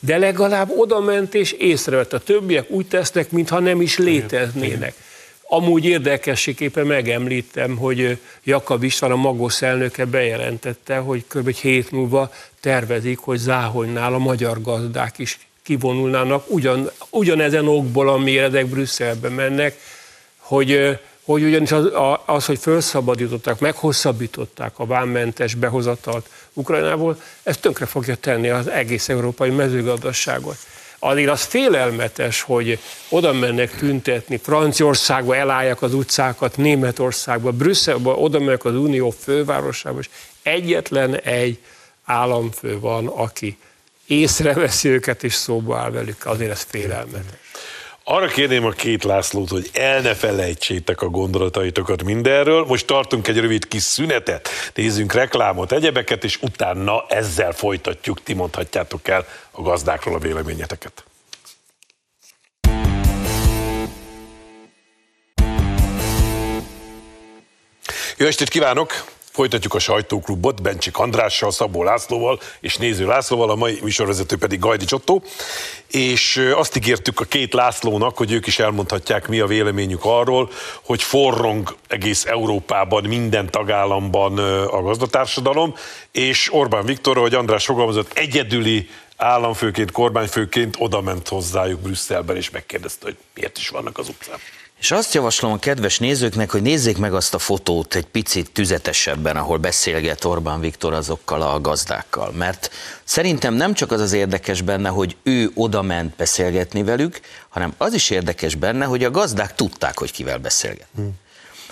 De 0.00 0.18
legalább 0.18 0.70
oda 0.76 1.00
ment 1.00 1.34
és 1.34 1.52
észrevett. 1.52 2.12
A 2.12 2.18
többiek 2.18 2.70
úgy 2.70 2.86
tesznek, 2.86 3.30
mintha 3.30 3.58
nem 3.58 3.80
is 3.80 3.98
léteznének. 3.98 4.94
Amúgy 5.42 5.84
érdekességképpen 5.84 6.86
megemlítem, 6.86 7.76
hogy 7.76 8.18
Jakab 8.44 8.82
István, 8.82 9.10
a 9.10 9.16
Magos 9.16 9.62
elnöke 9.62 10.04
bejelentette, 10.04 10.96
hogy 10.96 11.24
kb. 11.28 11.48
egy 11.48 11.58
hét 11.58 11.90
múlva 11.90 12.32
tervezik, 12.60 13.18
hogy 13.18 13.38
Záhonynál 13.38 14.14
a 14.14 14.18
magyar 14.18 14.62
gazdák 14.62 15.18
is 15.18 15.38
kivonulnának, 15.62 16.50
ugyan, 16.50 16.90
ugyanezen 17.10 17.68
okból, 17.68 18.08
amiért 18.08 18.66
Brüsszelbe 18.66 19.28
mennek, 19.28 19.78
hogy, 20.52 20.98
hogy 21.24 21.42
ugyanis 21.42 21.72
az, 21.72 21.88
az, 22.26 22.46
hogy 22.46 22.58
felszabadították, 22.58 23.58
meghosszabbították 23.58 24.78
a 24.78 24.86
vámmentes 24.86 25.54
behozatalt 25.54 26.26
Ukrajnából, 26.52 27.20
ez 27.42 27.56
tönkre 27.56 27.86
fogja 27.86 28.14
tenni 28.14 28.48
az 28.48 28.68
egész 28.68 29.08
európai 29.08 29.50
mezőgazdaságot. 29.50 30.56
Azért 30.98 31.30
az 31.30 31.42
félelmetes, 31.42 32.40
hogy 32.40 32.78
oda 33.08 33.32
mennek 33.32 33.76
tüntetni, 33.76 34.36
Franciaországba 34.36 35.36
elállják 35.36 35.82
az 35.82 35.94
utcákat, 35.94 36.56
Németországba, 36.56 37.50
Brüsszelbe, 37.50 38.10
oda 38.10 38.38
mennek 38.38 38.64
az 38.64 38.74
Unió 38.74 39.10
fővárosába, 39.10 39.98
és 39.98 40.08
egyetlen 40.42 41.20
egy 41.20 41.58
államfő 42.04 42.80
van, 42.80 43.06
aki 43.06 43.58
észreveszi 44.06 44.88
őket 44.88 45.24
és 45.24 45.34
szóba 45.34 45.78
áll 45.78 45.90
velük, 45.90 46.26
azért 46.26 46.50
ez 46.50 46.62
félelmetes. 46.68 47.41
Arra 48.12 48.26
kérném 48.26 48.64
a 48.64 48.70
két 48.70 49.04
Lászlót, 49.04 49.48
hogy 49.48 49.70
el 49.72 50.00
ne 50.00 50.14
felejtsétek 50.14 51.02
a 51.02 51.08
gondolataitokat 51.08 52.02
mindenről. 52.02 52.64
Most 52.64 52.86
tartunk 52.86 53.28
egy 53.28 53.38
rövid 53.38 53.68
kis 53.68 53.82
szünetet, 53.82 54.48
nézzünk 54.74 55.12
reklámot, 55.12 55.72
egyebeket, 55.72 56.24
és 56.24 56.38
utána 56.42 57.04
ezzel 57.08 57.52
folytatjuk. 57.52 58.22
Ti 58.22 58.34
mondhatjátok 58.34 59.08
el 59.08 59.26
a 59.50 59.62
gazdákról 59.62 60.14
a 60.14 60.18
véleményeteket. 60.18 61.04
Jó 68.16 68.26
estét 68.26 68.48
kívánok! 68.48 69.04
Folytatjuk 69.32 69.74
a 69.74 69.78
sajtóklubot 69.78 70.62
Bencsik 70.62 70.98
Andrással, 70.98 71.50
Szabó 71.50 71.82
Lászlóval 71.82 72.40
és 72.60 72.76
Néző 72.76 73.06
Lászlóval, 73.06 73.50
a 73.50 73.54
mai 73.54 73.78
műsorvezető 73.82 74.36
pedig 74.36 74.58
Gajdi 74.58 74.84
Csottó. 74.84 75.22
És 75.90 76.50
azt 76.54 76.76
ígértük 76.76 77.20
a 77.20 77.24
két 77.24 77.52
Lászlónak, 77.52 78.16
hogy 78.16 78.32
ők 78.32 78.46
is 78.46 78.58
elmondhatják, 78.58 79.28
mi 79.28 79.40
a 79.40 79.46
véleményük 79.46 80.00
arról, 80.04 80.50
hogy 80.82 81.02
forrong 81.02 81.76
egész 81.88 82.24
Európában, 82.24 83.04
minden 83.04 83.50
tagállamban 83.50 84.38
a 84.66 84.82
gazdatársadalom, 84.82 85.74
és 86.10 86.52
Orbán 86.52 86.84
Viktor, 86.84 87.16
hogy 87.16 87.34
András 87.34 87.64
fogalmazott, 87.64 88.12
egyedüli 88.18 88.88
államfőként, 89.16 89.90
kormányfőként 89.90 90.76
oda 90.78 91.00
ment 91.00 91.28
hozzájuk 91.28 91.80
Brüsszelben, 91.80 92.36
és 92.36 92.50
megkérdezte, 92.50 93.04
hogy 93.04 93.16
miért 93.34 93.58
is 93.58 93.68
vannak 93.68 93.98
az 93.98 94.08
utcán. 94.08 94.38
És 94.82 94.90
azt 94.90 95.14
javaslom 95.14 95.52
a 95.52 95.58
kedves 95.58 95.98
nézőknek, 95.98 96.50
hogy 96.50 96.62
nézzék 96.62 96.98
meg 96.98 97.14
azt 97.14 97.34
a 97.34 97.38
fotót 97.38 97.94
egy 97.94 98.06
picit 98.06 98.50
tüzetesebben, 98.50 99.36
ahol 99.36 99.58
beszélget 99.58 100.24
Orbán 100.24 100.60
Viktor 100.60 100.92
azokkal 100.92 101.42
a 101.42 101.60
gazdákkal. 101.60 102.32
Mert 102.32 102.70
szerintem 103.04 103.54
nem 103.54 103.74
csak 103.74 103.92
az 103.92 104.00
az 104.00 104.12
érdekes 104.12 104.60
benne, 104.60 104.88
hogy 104.88 105.16
ő 105.22 105.50
oda 105.54 105.82
ment 105.82 106.16
beszélgetni 106.16 106.82
velük, 106.82 107.20
hanem 107.48 107.74
az 107.76 107.92
is 107.92 108.10
érdekes 108.10 108.54
benne, 108.54 108.84
hogy 108.84 109.04
a 109.04 109.10
gazdák 109.10 109.54
tudták, 109.54 109.98
hogy 109.98 110.12
kivel 110.12 110.38
beszélget. 110.38 110.86
Hmm. 110.94 111.12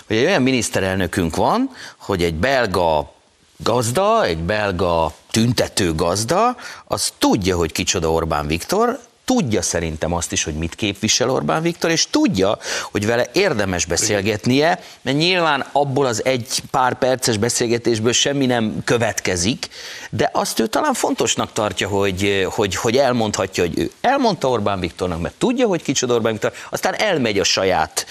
Hogy 0.07 0.17
egy 0.17 0.25
olyan 0.25 0.43
miniszterelnökünk 0.43 1.37
van, 1.37 1.71
hogy 1.97 2.23
egy 2.23 2.35
belga 2.35 3.15
gazda, 3.57 4.25
egy 4.25 4.39
belga 4.39 5.15
tüntető 5.31 5.95
gazda, 5.95 6.57
az 6.85 7.13
tudja, 7.19 7.57
hogy 7.57 7.73
kicsoda 7.73 8.13
Orbán 8.13 8.47
Viktor, 8.47 9.01
tudja 9.35 9.63
szerintem 9.63 10.13
azt 10.13 10.33
is, 10.33 10.45
hogy 10.45 10.55
mit 10.55 10.75
képvisel 10.75 11.31
Orbán 11.31 11.63
Viktor, 11.63 11.91
és 11.91 12.07
tudja, 12.11 12.59
hogy 12.91 13.07
vele 13.07 13.27
érdemes 13.33 13.85
beszélgetnie, 13.85 14.81
mert 15.03 15.17
nyilván 15.17 15.67
abból 15.73 16.07
az 16.07 16.25
egy 16.25 16.63
pár 16.71 16.99
perces 16.99 17.37
beszélgetésből 17.37 18.13
semmi 18.13 18.47
nem 18.47 18.77
következik, 18.85 19.69
de 20.11 20.31
azt 20.33 20.61
ő 20.61 20.67
talán 20.67 20.95
fontosnak 20.95 21.53
tartja, 21.53 21.89
hogy, 21.89 22.47
hogy, 22.51 22.75
hogy 22.75 22.97
elmondhatja, 22.97 23.65
hogy 23.65 23.79
ő 23.79 23.91
elmondta 24.01 24.49
Orbán 24.49 24.81
Viktornak, 24.81 25.21
mert 25.21 25.35
tudja, 25.35 25.67
hogy 25.67 25.83
kicsoda 25.83 26.15
Orbán 26.15 26.33
Viktor, 26.33 26.53
aztán 26.71 26.95
elmegy 26.95 27.39
a 27.39 27.45
saját 27.45 28.07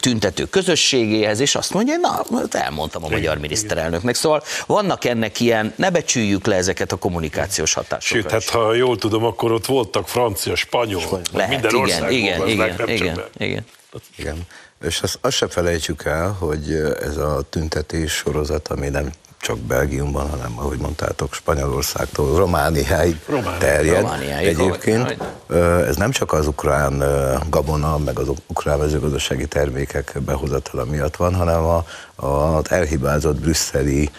tüntető 0.00 0.44
közösségéhez, 0.44 1.40
és 1.40 1.54
azt 1.54 1.74
mondja, 1.74 1.96
na, 1.96 2.24
hát 2.38 2.54
elmondtam 2.54 3.04
a 3.04 3.08
magyar 3.08 3.38
miniszterelnöknek. 3.38 4.14
Szóval 4.14 4.42
vannak 4.66 5.04
ennek 5.04 5.40
ilyen, 5.40 5.72
ne 5.76 5.90
becsüljük 5.90 6.46
le 6.46 6.56
ezeket 6.56 6.92
a 6.92 6.96
kommunikációs 6.96 7.72
hatásokat. 7.72 8.22
Sőt, 8.22 8.30
hát 8.30 8.48
ha 8.48 8.74
jól 8.74 8.98
tudom, 8.98 9.24
akkor 9.24 9.52
ott 9.52 9.66
voltak 9.66 10.08
francia 10.08 10.62
spanyol, 10.66 11.00
spanyol. 11.00 11.22
Lehet, 11.32 11.50
minden 11.50 11.86
igen, 11.86 12.10
igen, 12.10 12.48
igen, 12.48 12.88
igen, 12.88 13.20
igen. 13.36 13.64
igen. 14.16 14.46
És 14.84 15.00
azt, 15.00 15.18
azt 15.20 15.36
se 15.36 15.48
felejtsük 15.48 16.04
el, 16.04 16.36
hogy 16.38 16.72
ez 17.02 17.16
a 17.16 17.42
tüntetés 17.50 18.12
sorozat, 18.12 18.68
ami 18.68 18.88
nem 18.88 19.10
csak 19.40 19.58
Belgiumban, 19.58 20.30
hanem 20.30 20.58
ahogy 20.58 20.78
mondtátok, 20.78 21.34
Spanyolországtól 21.34 22.36
Romániáig 22.36 23.16
Románia. 23.26 23.58
terjed. 23.58 24.00
Romániáig 24.00 24.46
Egyébként 24.46 25.16
ez 25.88 25.96
nem 25.96 26.10
csak 26.10 26.32
az 26.32 26.46
ukrán 26.46 27.04
gabona, 27.50 27.98
meg 27.98 28.18
az 28.18 28.28
ukrán 28.46 28.78
mezőgazdasági 28.78 29.46
termékek 29.46 30.12
behozatala 30.24 30.84
miatt 30.84 31.16
van, 31.16 31.34
hanem 31.34 31.64
a, 31.64 31.84
a 32.26 32.62
elhibázott 32.68 33.40
brüsszeli 33.40 34.10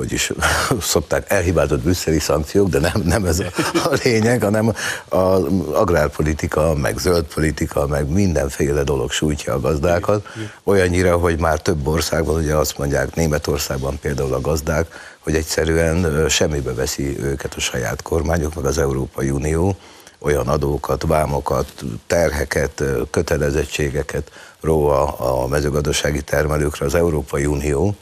hogy 0.00 0.12
is 0.12 0.32
szokták 0.80 1.30
elhibázott 1.30 1.80
brüsszeli 1.80 2.18
szankciók, 2.18 2.68
de 2.68 2.78
nem, 2.78 3.02
nem 3.04 3.24
ez 3.24 3.38
a, 3.38 3.44
a 3.74 3.98
lényeg, 4.04 4.42
hanem 4.42 4.74
az 5.08 5.42
agrárpolitika, 5.72 6.74
meg 6.74 6.98
zöldpolitika, 6.98 7.86
meg 7.86 8.08
mindenféle 8.08 8.82
dolog 8.82 9.10
sújtja 9.10 9.54
a 9.54 9.60
gazdákat, 9.60 10.26
olyannyira, 10.64 11.16
hogy 11.16 11.38
már 11.38 11.60
több 11.60 11.86
országban, 11.86 12.34
ugye 12.34 12.54
azt 12.54 12.78
mondják, 12.78 13.14
Németországban 13.14 13.98
például 13.98 14.34
a 14.34 14.40
gazdák, 14.40 14.86
hogy 15.18 15.34
egyszerűen 15.34 16.28
semmibe 16.28 16.74
veszi 16.74 17.18
őket 17.22 17.54
a 17.54 17.60
saját 17.60 18.02
kormányok, 18.02 18.54
meg 18.54 18.64
az 18.64 18.78
Európai 18.78 19.30
Unió, 19.30 19.76
olyan 20.18 20.48
adókat, 20.48 21.02
vámokat, 21.02 21.84
terheket, 22.06 22.82
kötelezettségeket 23.10 24.30
ró 24.60 24.88
a 24.88 25.46
mezőgazdasági 25.48 26.22
termelőkre 26.22 26.86
az 26.86 26.94
Európai 26.94 27.46
Unió, 27.46 27.94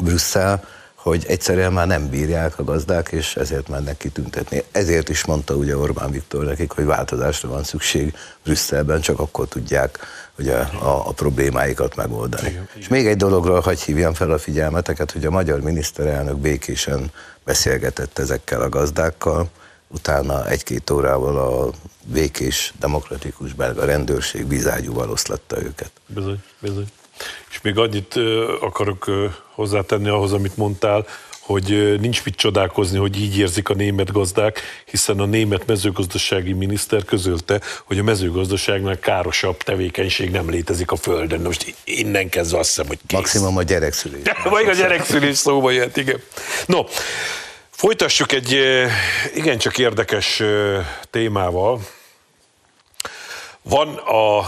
Brüsszel, 0.00 0.64
hogy 1.04 1.24
egyszerűen 1.28 1.72
már 1.72 1.86
nem 1.86 2.08
bírják 2.08 2.58
a 2.58 2.64
gazdák, 2.64 3.08
és 3.12 3.36
ezért 3.36 3.68
mennek 3.68 3.96
kitüntetni. 3.96 4.62
Ezért 4.72 5.08
is 5.08 5.24
mondta 5.24 5.54
ugye 5.54 5.76
Orbán 5.76 6.10
Viktor 6.10 6.44
nekik, 6.44 6.70
hogy 6.70 6.84
változásra 6.84 7.48
van 7.48 7.64
szükség 7.64 8.14
Brüsszelben, 8.44 9.00
csak 9.00 9.18
akkor 9.18 9.48
tudják 9.48 9.98
ugye, 10.38 10.54
a, 10.56 11.08
a 11.08 11.12
problémáikat 11.12 11.96
megoldani. 11.96 12.48
Igen, 12.48 12.68
és 12.74 12.88
még 12.88 13.06
egy 13.06 13.16
dologra 13.16 13.60
hagy 13.60 13.80
hívjam 13.80 14.14
fel 14.14 14.30
a 14.30 14.38
figyelmeteket, 14.38 15.10
hogy 15.10 15.24
a 15.24 15.30
magyar 15.30 15.60
miniszterelnök 15.60 16.36
békésen 16.36 17.10
beszélgetett 17.44 18.18
ezekkel 18.18 18.60
a 18.60 18.68
gazdákkal, 18.68 19.48
utána 19.88 20.48
egy-két 20.48 20.90
órával 20.90 21.36
a 21.38 21.70
békés, 22.04 22.72
demokratikus 22.78 23.52
belga 23.52 23.84
rendőrség 23.84 24.46
bizágyúval 24.46 25.10
oszlatta 25.10 25.62
őket. 25.62 25.90
Bizony, 26.06 26.42
bizony. 26.58 26.86
És 27.50 27.60
még 27.60 27.78
annyit 27.78 28.14
akarok 28.60 29.10
hozzátenni 29.54 30.08
ahhoz, 30.08 30.32
amit 30.32 30.56
mondtál, 30.56 31.06
hogy 31.46 32.00
nincs 32.00 32.24
mit 32.24 32.34
csodálkozni, 32.34 32.98
hogy 32.98 33.20
így 33.20 33.38
érzik 33.38 33.68
a 33.68 33.74
német 33.74 34.12
gazdák, 34.12 34.60
hiszen 34.84 35.20
a 35.20 35.24
német 35.24 35.66
mezőgazdasági 35.66 36.52
miniszter 36.52 37.04
közölte, 37.04 37.60
hogy 37.84 37.98
a 37.98 38.02
mezőgazdaságnál 38.02 38.98
károsabb 38.98 39.56
tevékenység 39.56 40.30
nem 40.30 40.50
létezik 40.50 40.90
a 40.90 40.96
Földön. 40.96 41.40
Most 41.40 41.74
innen 41.84 42.28
kezdve 42.28 42.58
azt 42.58 42.68
hiszem, 42.68 42.86
hogy 42.86 42.98
kész. 43.06 43.18
Maximum 43.18 43.56
a 43.56 43.62
gyerekszülés. 43.62 44.22
Vagy 44.44 44.68
a 44.68 44.72
gyerekszülés 44.74 45.36
szóba 45.36 45.70
jött, 45.70 45.96
igen. 45.96 46.20
No, 46.66 46.84
folytassuk 47.70 48.32
egy 48.32 48.60
igencsak 49.34 49.78
érdekes 49.78 50.42
témával. 51.10 51.80
Van 53.62 53.94
a 53.94 54.42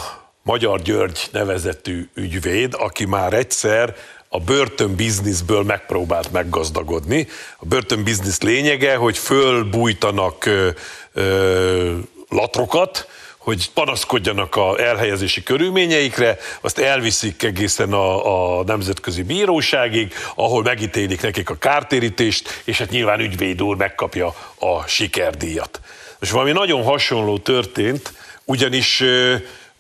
Magyar 0.47 0.83
György 0.83 1.29
nevezetű 1.33 2.09
ügyvéd, 2.15 2.75
aki 2.79 3.05
már 3.05 3.33
egyszer 3.33 3.97
a 4.29 4.41
börtönbizniszből 4.41 5.63
megpróbált 5.63 6.33
meggazdagodni. 6.33 7.29
A 7.57 7.67
börtönbiznisz 7.67 8.41
lényege, 8.41 8.97
hogy 8.97 9.19
fölbújtanak 9.19 10.47
ö, 10.47 10.69
ö, 11.13 11.97
latrokat, 12.29 13.09
hogy 13.37 13.71
panaszkodjanak 13.75 14.57
a 14.57 14.81
elhelyezési 14.81 15.43
körülményeikre, 15.43 16.39
azt 16.61 16.79
elviszik 16.79 17.43
egészen 17.43 17.93
a, 17.93 18.59
a 18.59 18.65
nemzetközi 18.65 19.23
bíróságig, 19.23 20.15
ahol 20.35 20.63
megítélik 20.63 21.23
nekik 21.23 21.51
a 21.51 21.59
kártérítést, 21.59 22.63
és 22.65 22.79
hát 22.79 22.91
nyilván 22.91 23.21
ügyvéd 23.21 23.63
úr 23.63 23.77
megkapja 23.77 24.35
a 24.59 24.87
sikerdíjat. 24.87 25.81
Most 26.19 26.33
valami 26.33 26.53
nagyon 26.53 26.83
hasonló 26.83 27.39
történt, 27.39 28.13
ugyanis 28.45 29.03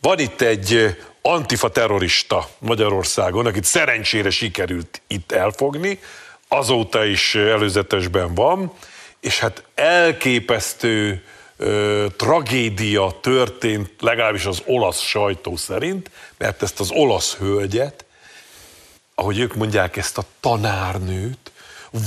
van 0.07 0.19
itt 0.19 0.41
egy 0.41 0.97
antifa 1.23 1.69
terrorista 1.69 2.49
Magyarországon, 2.59 3.47
akit 3.47 3.65
szerencsére 3.65 4.31
sikerült 4.31 5.03
itt 5.07 5.33
elfogni, 5.33 6.01
azóta 6.49 7.05
is 7.05 7.35
előzetesben 7.35 8.35
van, 8.35 8.73
és 9.21 9.39
hát 9.39 9.63
elképesztő 9.75 11.25
ö, 11.57 12.07
tragédia 12.17 13.19
történt, 13.21 13.91
legalábbis 14.01 14.45
az 14.45 14.63
olasz 14.67 15.01
sajtó 15.01 15.57
szerint, 15.57 16.11
mert 16.39 16.63
ezt 16.63 16.81
az 16.81 16.91
olasz 16.91 17.35
hölgyet, 17.35 18.05
ahogy 19.15 19.39
ők 19.39 19.55
mondják, 19.55 19.97
ezt 19.97 20.19
a 20.19 20.25
tanárnőt, 20.41 21.53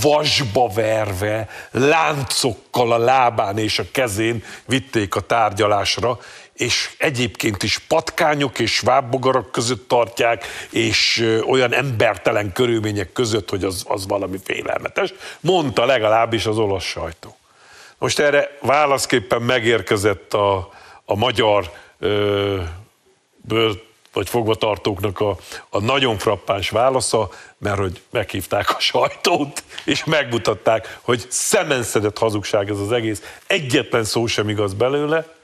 vasba 0.02 0.68
verve, 0.68 1.50
láncokkal 1.72 2.92
a 2.92 2.98
lábán 2.98 3.58
és 3.58 3.80
a 3.80 3.86
kezén 3.92 4.44
vitték 4.66 5.16
a 5.16 5.20
tárgyalásra, 5.20 6.20
és 6.60 6.90
egyébként 6.98 7.64
is 7.64 7.78
patkányok 7.78 8.60
és 8.60 8.80
vábbogarak 8.80 9.52
között 9.52 9.88
tartják, 9.88 10.46
és 10.70 11.26
olyan 11.48 11.74
embertelen 11.74 12.52
körülmények 12.52 13.12
között, 13.12 13.50
hogy 13.50 13.64
az, 13.64 13.84
az 13.88 14.08
valami 14.08 14.38
félelmetes, 14.44 15.14
mondta 15.40 15.86
legalábbis 15.86 16.46
az 16.46 16.58
olasz 16.58 16.84
sajtó. 16.84 17.38
Most 17.98 18.20
erre 18.20 18.58
válaszképpen 18.62 19.42
megérkezett 19.42 20.34
a, 20.34 20.70
a 21.06 21.16
magyar 21.16 21.72
ö, 22.00 22.62
bőr, 23.36 23.84
vagy 24.14 24.30
fogvatartóknak 24.30 25.20
a, 25.20 25.38
a 25.70 25.80
nagyon 25.80 26.18
frappáns 26.18 26.70
válasza, 26.70 27.30
mert 27.58 27.78
hogy 27.78 28.02
meghívták 28.10 28.70
a 28.70 28.80
sajtót, 28.80 29.64
és 29.86 30.04
megmutatták, 30.04 31.00
hogy 31.02 31.26
szemenszedett 31.30 32.18
hazugság 32.18 32.70
ez 32.70 32.80
az 32.80 32.92
egész, 32.92 33.38
egyetlen 33.48 34.04
szó 34.04 34.28
sem 34.28 34.50
igaz 34.50 34.74
belőle, 34.74 35.38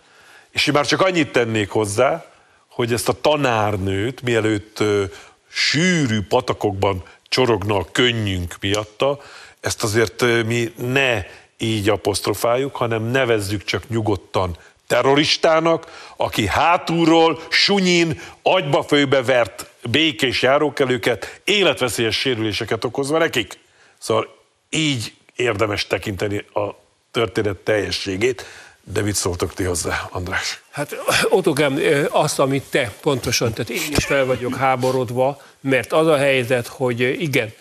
és 0.56 0.68
én 0.68 0.74
már 0.74 0.86
csak 0.86 1.02
annyit 1.02 1.32
tennék 1.32 1.70
hozzá, 1.70 2.26
hogy 2.68 2.94
ezt 2.94 3.10
a 3.10 3.22
tanárnőt, 3.22 4.22
mielőtt 4.22 4.80
ö, 4.80 5.04
sűrű 5.50 6.22
patakokban 6.22 7.04
csorogna 7.30 7.76
a 7.76 7.88
könnyünk 7.92 8.56
miatta, 8.60 9.22
ezt 9.60 9.84
azért 9.84 10.22
ö, 10.22 10.44
mi 10.44 10.74
ne 10.78 11.24
így 11.58 11.90
apostrofáljuk, 11.90 12.76
hanem 12.76 13.04
nevezzük 13.04 13.64
csak 13.64 13.90
nyugodtan 13.90 14.58
terroristának, 14.88 16.12
aki 16.16 16.48
hátulról, 16.48 17.40
sunyin, 17.50 18.22
agyba 18.42 18.84
főbe 18.84 19.24
vert 19.24 19.70
békés 19.90 20.42
járókelőket, 20.42 21.42
életveszélyes 21.44 22.20
sérüléseket 22.20 22.84
okozva 22.84 23.18
nekik. 23.18 23.60
Szóval 23.98 24.36
így 24.70 25.14
érdemes 25.36 25.88
tekinteni 25.88 26.38
a 26.38 26.70
történet 27.12 27.58
teljességét. 27.58 28.46
De 28.94 29.02
mit 29.02 29.16
szóltok 29.16 29.54
ti 29.54 29.64
hozzá, 29.64 30.10
András? 30.12 30.62
Hát 30.72 30.96
Otokám, 31.30 31.80
azt, 32.10 32.40
amit 32.40 32.64
te 32.64 32.94
pontosan, 33.02 33.54
tehát 33.54 33.70
én 33.70 33.96
is 33.98 34.06
fel 34.06 34.26
vagyok 34.26 34.56
háborodva, 34.56 35.42
mert 35.62 35.94
az 35.94 36.08
a 36.08 36.18
helyzet, 36.18 36.68
hogy 36.68 37.00
igen, 37.22 37.54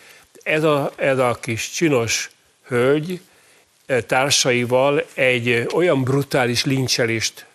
ez 0.42 0.64
a, 0.64 0.92
ez 0.96 1.18
a 1.18 1.38
kis 1.40 1.70
csinos 1.70 2.30
hölgy 2.66 3.20
társaival 4.06 5.04
egy 5.14 5.66
olyan 5.74 6.02
brutális 6.02 6.64
lincselést 6.64 7.46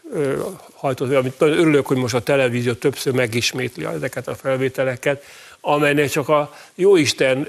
hajtott, 0.73 1.13
amit 1.13 1.39
nagyon 1.39 1.57
örülök, 1.57 1.87
hogy 1.87 1.97
most 1.97 2.13
a 2.13 2.19
televízió 2.19 2.73
többször 2.73 3.13
megismétli 3.13 3.85
ezeket 3.85 4.27
a 4.27 4.35
felvételeket, 4.35 5.23
amelynek 5.61 6.09
csak 6.09 6.29
a 6.29 6.55
Jóisten 6.75 7.47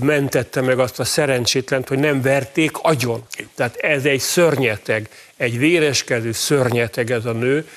mentette 0.00 0.60
meg 0.60 0.78
azt 0.78 1.00
a 1.00 1.04
szerencsétlent, 1.04 1.88
hogy 1.88 1.98
nem 1.98 2.22
verték 2.22 2.78
agyon. 2.78 3.26
Tehát 3.60 3.76
ez 3.76 4.04
egy 4.04 4.20
szörnyeteg, 4.20 5.08
egy 5.36 5.58
véreskedő 5.58 6.32
szörnyeteg 6.32 7.10
ez 7.10 7.24
a 7.24 7.32
nő. 7.32 7.68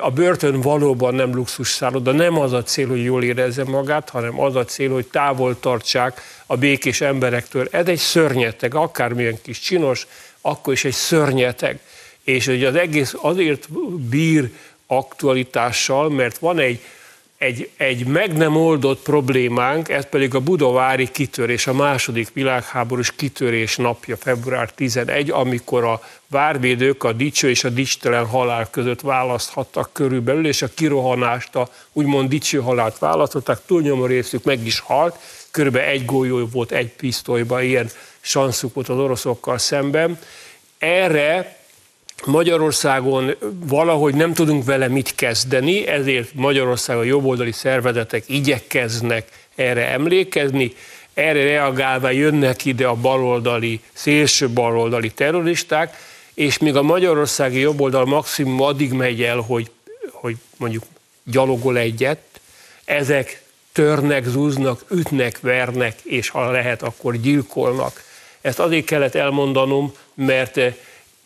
A 0.00 0.10
börtön 0.10 0.60
valóban 0.60 1.14
nem 1.14 1.34
luxus 1.34 1.68
szálloda, 1.68 2.12
nem 2.12 2.38
az 2.38 2.52
a 2.52 2.62
cél, 2.62 2.88
hogy 2.88 3.04
jól 3.04 3.24
érezze 3.24 3.64
magát, 3.64 4.08
hanem 4.08 4.40
az 4.40 4.56
a 4.56 4.64
cél, 4.64 4.90
hogy 4.90 5.06
távol 5.06 5.60
tartsák 5.60 6.22
a 6.46 6.56
békés 6.56 7.00
emberektől. 7.00 7.68
Ez 7.70 7.86
egy 7.86 7.98
szörnyeteg, 7.98 8.74
akármilyen 8.74 9.38
kis 9.42 9.58
csinos, 9.58 10.06
akkor 10.40 10.72
is 10.72 10.84
egy 10.84 10.92
szörnyeteg. 10.92 11.78
És 12.24 12.46
hogy 12.46 12.64
az 12.64 12.74
egész 12.74 13.14
azért 13.16 13.68
bír 14.08 14.50
aktualitással, 14.86 16.10
mert 16.10 16.38
van 16.38 16.58
egy 16.58 16.80
egy, 17.40 17.70
egy 17.76 18.06
meg 18.06 18.36
nem 18.36 18.56
oldott 18.56 19.02
problémánk, 19.02 19.88
ez 19.88 20.08
pedig 20.08 20.34
a 20.34 20.40
budavári 20.40 21.10
kitörés, 21.10 21.66
a 21.66 21.72
második 21.72 22.28
világháborús 22.32 23.12
kitörés 23.16 23.76
napja, 23.76 24.16
február 24.16 24.70
11, 24.70 25.30
amikor 25.30 25.84
a 25.84 26.02
várvédők 26.26 27.04
a 27.04 27.12
dicső 27.12 27.48
és 27.48 27.64
a 27.64 27.68
dicstelen 27.68 28.26
halál 28.26 28.70
között 28.70 29.00
választhattak 29.00 29.90
körülbelül, 29.92 30.46
és 30.46 30.62
a 30.62 30.68
kirohanást, 30.74 31.54
a 31.56 31.68
úgymond 31.92 32.28
dicső 32.28 32.58
halált 32.58 32.98
választották, 32.98 33.58
túlnyomó 33.66 34.06
részük 34.06 34.44
meg 34.44 34.66
is 34.66 34.78
halt, 34.78 35.16
körülbelül 35.50 35.88
egy 35.88 36.04
golyó 36.04 36.46
volt 36.52 36.72
egy 36.72 36.92
pisztolyban, 36.92 37.62
ilyen 37.62 37.90
sanszuk 38.20 38.74
volt 38.74 38.88
az 38.88 38.98
oroszokkal 38.98 39.58
szemben. 39.58 40.18
Erre 40.78 41.59
Magyarországon 42.24 43.34
valahogy 43.66 44.14
nem 44.14 44.34
tudunk 44.34 44.64
vele 44.64 44.88
mit 44.88 45.14
kezdeni, 45.14 45.86
ezért 45.86 46.34
Magyarországon 46.34 47.04
jobboldali 47.04 47.52
szervezetek 47.52 48.24
igyekeznek 48.26 49.28
erre 49.54 49.88
emlékezni, 49.88 50.72
erre 51.14 51.42
reagálva 51.42 52.10
jönnek 52.10 52.64
ide 52.64 52.86
a 52.86 52.94
baloldali, 52.94 53.80
szélső 53.92 54.48
baloldali 54.48 55.10
terroristák, 55.10 55.96
és 56.34 56.58
míg 56.58 56.76
a 56.76 56.82
magyarországi 56.82 57.58
jobboldal 57.58 58.04
maximum 58.04 58.60
addig 58.62 58.92
megy 58.92 59.22
el, 59.22 59.38
hogy, 59.38 59.70
hogy 60.10 60.36
mondjuk 60.56 60.82
gyalogol 61.24 61.78
egyet, 61.78 62.20
ezek 62.84 63.42
törnek, 63.72 64.24
zúznak, 64.24 64.84
ütnek, 64.90 65.40
vernek, 65.40 65.98
és 66.02 66.28
ha 66.28 66.50
lehet, 66.50 66.82
akkor 66.82 67.16
gyilkolnak. 67.16 68.02
Ezt 68.40 68.58
azért 68.58 68.84
kellett 68.84 69.14
elmondanom, 69.14 69.92
mert 70.14 70.60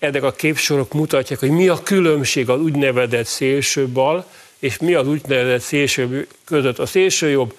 ezek 0.05 0.23
a 0.23 0.33
képsorok 0.33 0.93
mutatják, 0.93 1.39
hogy 1.39 1.51
mi 1.51 1.69
a 1.69 1.83
különbség 1.83 2.49
az 2.49 2.61
úgynevezett 2.61 3.27
szélső 3.27 3.87
bal, 3.87 4.27
és 4.59 4.79
mi 4.79 4.95
az 4.95 5.09
úgynevezett 5.09 5.61
szélső 5.61 6.27
között. 6.45 6.79
A 6.79 6.87
szélső 6.87 7.29
jobb 7.29 7.55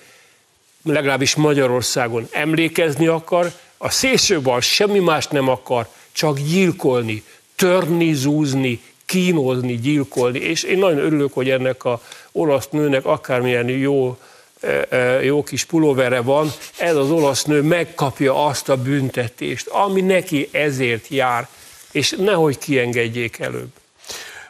legalábbis 0.83 1.35
Magyarországon 1.35 2.27
emlékezni 2.31 3.07
akar, 3.07 3.51
a 3.77 3.89
szélső 3.89 4.41
bal 4.41 4.61
semmi 4.61 4.99
más 4.99 5.27
nem 5.27 5.49
akar, 5.49 5.87
csak 6.11 6.39
gyilkolni, 6.39 7.23
törni, 7.55 8.13
zúzni, 8.13 8.81
kínozni, 9.05 9.75
gyilkolni. 9.75 10.39
És 10.39 10.63
én 10.63 10.77
nagyon 10.77 10.97
örülök, 10.97 11.33
hogy 11.33 11.49
ennek 11.49 11.83
a 11.83 12.01
olasz 12.31 12.67
nőnek 12.69 13.05
akármilyen 13.05 13.69
jó 13.69 14.17
e, 14.59 14.85
e, 14.89 15.23
jó 15.23 15.43
kis 15.43 15.65
pulóvere 15.65 16.21
van, 16.21 16.51
ez 16.77 16.95
az 16.95 17.11
olasz 17.11 17.43
nő 17.43 17.61
megkapja 17.61 18.45
azt 18.45 18.69
a 18.69 18.77
büntetést, 18.77 19.67
ami 19.67 20.01
neki 20.01 20.49
ezért 20.51 21.07
jár 21.07 21.47
és 21.95 22.15
nehogy 22.17 22.57
kiengedjék 22.57 23.39
előbb. 23.39 23.69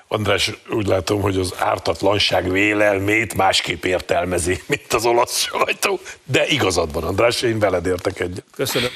András, 0.07 0.51
úgy 0.69 0.87
látom, 0.87 1.21
hogy 1.21 1.37
az 1.37 1.53
ártatlanság 1.57 2.51
vélelmét 2.51 3.33
másképp 3.33 3.83
értelmezi, 3.83 4.61
mint 4.67 4.93
az 4.93 5.05
olasz 5.05 5.37
sajtó, 5.37 5.99
de 6.23 6.47
igazad 6.47 6.93
van, 6.93 7.03
András, 7.03 7.41
én 7.41 7.59
veled 7.59 7.85
értek 7.85 8.19
egyet. 8.19 8.43
Köszönöm. 8.55 8.89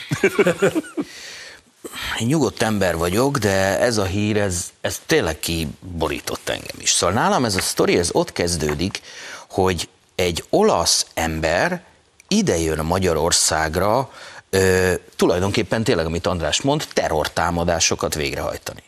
Én 2.20 2.28
nyugodt 2.28 2.62
ember 2.62 2.98
vagyok, 2.98 3.38
de 3.38 3.80
ez 3.80 3.98
a 3.98 4.06
hír, 4.06 4.38
ez, 4.38 4.72
ez 4.82 5.02
tényleg 5.06 5.40
kiborított 5.40 6.50
engem 6.50 6.78
is. 6.80 6.90
Szóval 6.90 7.16
nálam 7.16 7.46
ez 7.46 7.56
a 7.56 7.62
sztori, 7.62 7.98
ez 7.98 8.10
ott 8.12 8.32
kezdődik, 8.32 9.02
hogy 9.50 9.90
egy 10.16 10.44
olasz 10.50 11.06
ember 11.14 11.84
ide 12.28 12.58
jön 12.58 12.86
Magyarországra 12.86 14.10
ö, 14.50 14.94
tulajdonképpen 15.16 15.84
tényleg, 15.84 16.06
amit 16.06 16.28
András 16.28 16.62
mond, 16.62 16.88
terrortámadásokat 16.94 18.16
végrehajtani. 18.16 18.84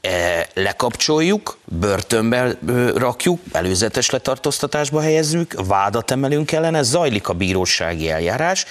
E, 0.00 0.48
lekapcsoljuk, 0.54 1.58
börtönbe 1.64 2.58
rakjuk, 2.94 3.40
előzetes 3.52 4.10
letartóztatásba 4.10 5.00
helyezzük, 5.00 5.54
vádat 5.66 6.10
emelünk 6.10 6.52
ellene, 6.52 6.82
zajlik 6.82 7.28
a 7.28 7.32
bírósági 7.32 8.10
eljárás, 8.10 8.64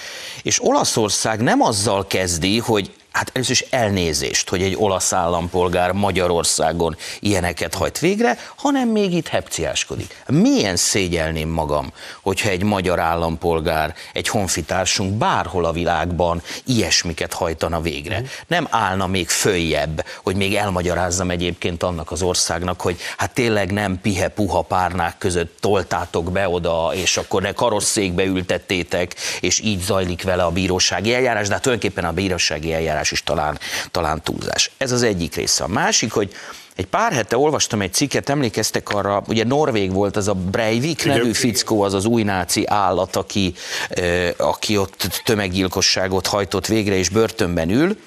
és 0.44 0.64
Olaszország 0.64 1.42
nem 1.42 1.62
azzal 1.62 2.08
kezdi, 2.08 2.60
hogy 2.60 2.92
hát 3.18 3.32
először 3.34 3.52
is 3.52 3.66
elnézést, 3.70 4.50
hogy 4.50 4.62
egy 4.62 4.76
olasz 4.78 5.14
állampolgár 5.14 5.92
Magyarországon 5.92 6.96
ilyeneket 7.20 7.74
hajt 7.74 8.00
végre, 8.00 8.38
hanem 8.56 8.90
még 8.90 9.14
itt 9.14 9.28
hepciáskodik. 9.28 10.24
Milyen 10.28 10.76
szégyelném 10.76 11.50
magam, 11.50 11.94
hogyha 12.22 12.50
egy 12.50 12.64
magyar 12.64 13.00
állampolgár, 13.00 13.96
egy 14.14 14.28
honfitársunk 14.28 15.14
bárhol 15.14 15.66
a 15.66 15.72
világban 15.72 16.42
ilyesmiket 16.66 17.34
hajtana 17.34 17.82
végre. 17.82 18.22
Nem 18.48 18.68
állna 18.70 19.08
még 19.08 19.30
följebb, 19.30 20.06
hogy 20.24 20.36
még 20.36 20.56
elmagyarázzam 20.56 21.30
egyébként 21.30 21.84
annak 21.84 22.12
az 22.12 22.22
országnak, 22.22 22.82
hogy 22.82 22.98
hát 23.18 23.34
tényleg 23.34 23.72
nem 23.72 24.00
pihe-puha 24.02 24.62
párnák 24.62 25.18
között 25.18 25.58
toltátok 25.60 26.32
be 26.32 26.50
oda, 26.50 26.92
és 26.94 27.18
akkor 27.18 27.42
ne 27.42 27.52
karosszékbe 27.52 28.24
ültettétek, 28.24 29.16
és 29.40 29.60
így 29.60 29.82
zajlik 29.82 30.24
vele 30.24 30.44
a 30.44 30.52
bírósági 30.52 31.14
eljárás, 31.14 31.48
de 31.48 31.54
hát 31.54 31.62
tulajdonképpen 31.62 32.06
a 32.06 32.12
bírósági 32.12 32.74
eljárás 32.74 33.06
túlzás 33.08 33.12
is 33.12 33.24
talán, 33.24 33.60
talán 33.92 34.22
túlzás. 34.22 34.72
Ez 34.78 34.92
az 34.92 35.04
egyik 35.04 35.36
része. 35.36 35.64
A 35.64 35.68
másik, 35.68 36.12
hogy 36.12 36.32
egy 36.76 36.86
pár 36.86 37.12
hete 37.14 37.38
olvastam 37.38 37.82
egy 37.82 37.94
cikket, 37.94 38.30
emlékeztek 38.30 38.90
arra, 38.90 39.24
ugye 39.28 39.44
Norvég 39.44 39.92
volt 39.92 40.16
az 40.16 40.28
a 40.28 40.34
Breivik 40.34 41.06
nevű 41.06 41.34
fickó, 41.34 41.82
az 41.82 41.94
az 41.94 42.06
új 42.06 42.24
náci 42.24 42.64
állat, 42.68 43.16
aki, 43.16 43.54
aki 44.38 44.78
ott 44.78 45.22
tömeggyilkosságot 45.26 46.28
hajtott 46.28 46.68
végre 46.68 46.96
és 46.96 47.10
börtönben 47.10 47.70
ül, 47.70 47.98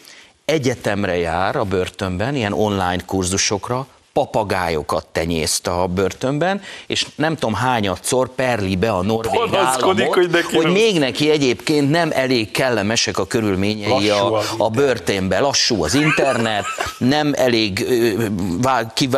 egyetemre 0.45 1.17
jár 1.17 1.57
a 1.57 1.65
börtönben, 1.65 2.35
ilyen 2.35 2.53
online 2.53 3.05
kurzusokra, 3.07 3.87
papagájokat 4.12 5.07
tenyészt 5.07 5.66
a 5.66 5.87
börtönben, 5.87 6.62
és 6.87 7.07
nem 7.14 7.35
tudom 7.35 7.55
hányadszor 7.55 8.29
perli 8.35 8.77
be 8.77 8.90
a 8.90 9.03
norvég 9.03 9.40
államot, 9.55 10.14
hogy, 10.14 10.31
neki 10.31 10.57
hogy 10.57 10.73
még 10.73 10.99
neki 10.99 11.31
egyébként 11.31 11.90
nem 11.90 12.11
elég 12.12 12.51
kellemesek 12.51 13.18
a 13.18 13.27
körülményei 13.27 14.11
a, 14.11 14.40
a 14.59 14.68
börtönben. 14.68 15.42
Lassú 15.42 15.83
az 15.83 15.94
internet, 15.94 16.64
nem 16.99 17.33
elég, 17.37 17.87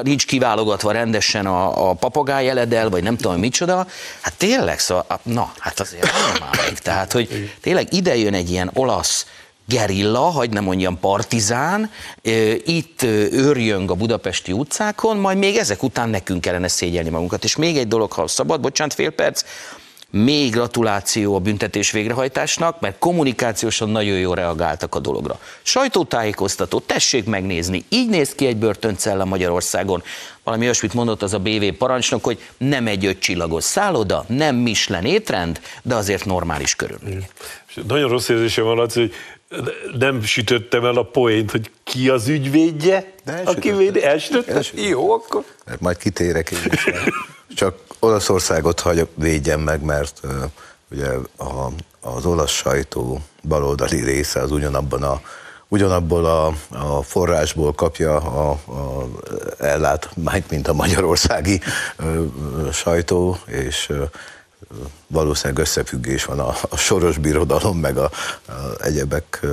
nincs 0.02 0.26
kiválogatva 0.26 0.92
rendesen 0.92 1.46
a, 1.46 1.90
a 1.90 1.92
papagáj 1.92 2.48
eledel, 2.48 2.90
vagy 2.90 3.02
nem 3.02 3.16
tudom 3.16 3.38
micsoda. 3.38 3.86
Hát 4.20 4.34
tényleg, 4.36 4.78
szóval, 4.78 5.20
na, 5.22 5.52
hát 5.58 5.80
azért 5.80 6.02
nem 6.02 6.36
már 6.40 6.72
Tehát, 6.82 7.12
hogy 7.12 7.50
tényleg 7.60 7.92
ide 7.92 8.16
jön 8.16 8.34
egy 8.34 8.50
ilyen 8.50 8.70
olasz 8.74 9.26
gerilla, 9.72 10.20
hagy 10.20 10.50
nem 10.50 10.64
mondjam 10.64 10.98
partizán, 10.98 11.90
itt 12.64 13.02
őrjöng 13.32 13.90
a 13.90 13.94
budapesti 13.94 14.52
utcákon, 14.52 15.16
majd 15.16 15.38
még 15.38 15.56
ezek 15.56 15.82
után 15.82 16.08
nekünk 16.08 16.40
kellene 16.40 16.68
szégyelni 16.68 17.10
magunkat. 17.10 17.44
És 17.44 17.56
még 17.56 17.76
egy 17.76 17.88
dolog, 17.88 18.12
ha 18.12 18.26
szabad, 18.26 18.60
bocsánat, 18.60 18.94
fél 18.94 19.10
perc, 19.10 19.44
még 20.10 20.50
gratuláció 20.50 21.34
a 21.34 21.38
büntetés 21.38 21.90
végrehajtásnak, 21.90 22.80
mert 22.80 22.98
kommunikációsan 22.98 23.88
nagyon 23.88 24.18
jól 24.18 24.34
reagáltak 24.34 24.94
a 24.94 24.98
dologra. 24.98 25.38
Sajtótájékoztató, 25.62 26.80
tessék 26.80 27.24
megnézni, 27.24 27.84
így 27.88 28.08
néz 28.08 28.34
ki 28.34 28.46
egy 28.46 28.56
börtöncella 28.56 29.24
Magyarországon. 29.24 30.02
Valami 30.44 30.64
olyasmit 30.64 30.94
mondott 30.94 31.22
az 31.22 31.32
a 31.32 31.38
BV 31.38 31.64
parancsnok, 31.78 32.24
hogy 32.24 32.38
nem 32.58 32.86
egy 32.86 33.06
ötcsillagos 33.06 33.64
szálloda, 33.64 34.24
nem 34.28 34.56
Michelin 34.56 35.12
étrend, 35.12 35.60
de 35.82 35.94
azért 35.94 36.24
normális 36.24 36.74
körülmények. 36.74 37.30
Nagyon 37.88 38.08
rossz 38.08 38.28
érzésem 38.28 38.64
van, 38.64 38.76
hogy 38.78 39.12
nem 39.98 40.22
sütöttem 40.22 40.84
el 40.84 40.96
a 40.96 41.02
poént, 41.02 41.50
hogy 41.50 41.70
ki 41.84 42.08
az 42.08 42.28
ügyvédje, 42.28 43.12
De 43.24 43.42
aki 43.44 43.72
védi, 43.72 44.04
elsütötted? 44.04 44.56
Elsütötted. 44.56 44.88
Jó, 44.88 45.12
akkor. 45.12 45.44
Mert 45.66 45.80
majd 45.80 45.96
kitérek 45.96 46.50
én 46.50 46.58
is. 46.70 46.86
Csak 47.54 47.76
Olaszországot 47.98 48.80
hagyok, 48.80 49.08
védjem 49.14 49.60
meg, 49.60 49.82
mert 49.82 50.20
uh, 50.22 50.30
ugye 50.90 51.08
a, 51.36 51.68
az 52.00 52.26
olasz 52.26 52.50
sajtó 52.50 53.20
baloldali 53.42 54.04
része 54.04 54.40
az 54.40 54.50
ugyanabban 54.50 55.02
a 55.02 55.20
ugyanabból 55.72 56.24
a, 56.24 56.46
a 56.70 57.02
forrásból 57.02 57.72
kapja 57.72 58.16
a, 58.16 58.50
a 58.50 59.08
ellátmányt, 59.58 60.50
mint 60.50 60.68
a 60.68 60.72
magyarországi 60.72 61.60
ö, 61.96 62.04
ö, 62.04 62.70
sajtó, 62.72 63.36
és 63.46 63.88
ö, 63.88 64.04
valószínűleg 65.06 65.62
összefüggés 65.62 66.24
van 66.24 66.38
a, 66.38 66.54
a 66.68 66.76
soros 66.76 67.18
birodalom, 67.18 67.78
meg 67.78 67.96
a, 67.96 68.10
a 68.46 68.52
egyebek 68.78 69.46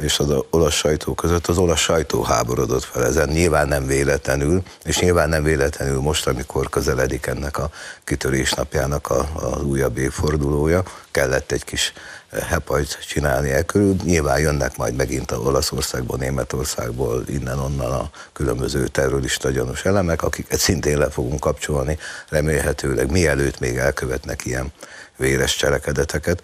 és 0.00 0.18
az 0.18 0.34
olasz 0.50 0.74
sajtó 0.74 1.14
között. 1.14 1.46
Az 1.46 1.58
olasz 1.58 1.80
sajtó 1.80 2.22
háborodott 2.22 2.84
fel 2.84 3.04
ezen, 3.04 3.28
nyilván 3.28 3.68
nem 3.68 3.86
véletlenül, 3.86 4.62
és 4.84 4.98
nyilván 4.98 5.28
nem 5.28 5.42
véletlenül 5.42 6.00
most, 6.00 6.26
amikor 6.26 6.68
közeledik 6.68 7.26
ennek 7.26 7.58
a 7.58 7.70
kitörésnapjának 8.04 9.10
a, 9.10 9.28
az 9.34 9.62
újabb 9.62 9.98
évfordulója, 9.98 10.82
kellett 11.10 11.52
egy 11.52 11.64
kis 11.64 11.92
hepajt 12.40 12.98
csinálni 13.06 13.50
el 13.50 13.64
körül. 13.64 13.96
Nyilván 14.04 14.38
jönnek 14.38 14.76
majd 14.76 14.94
megint 14.94 15.30
a 15.30 15.36
Olaszországból, 15.36 16.16
Németországból, 16.18 17.24
innen-onnan 17.28 17.92
a 17.92 18.10
különböző 18.32 18.86
terrorista 18.86 19.50
gyanús 19.50 19.84
elemek, 19.84 20.22
akiket 20.22 20.58
szintén 20.58 20.98
le 20.98 21.10
fogunk 21.10 21.40
kapcsolni, 21.40 21.98
remélhetőleg 22.28 23.10
mielőtt 23.10 23.58
még 23.58 23.76
elkövetnek 23.76 24.44
ilyen 24.44 24.72
véres 25.16 25.56
cselekedeteket. 25.56 26.42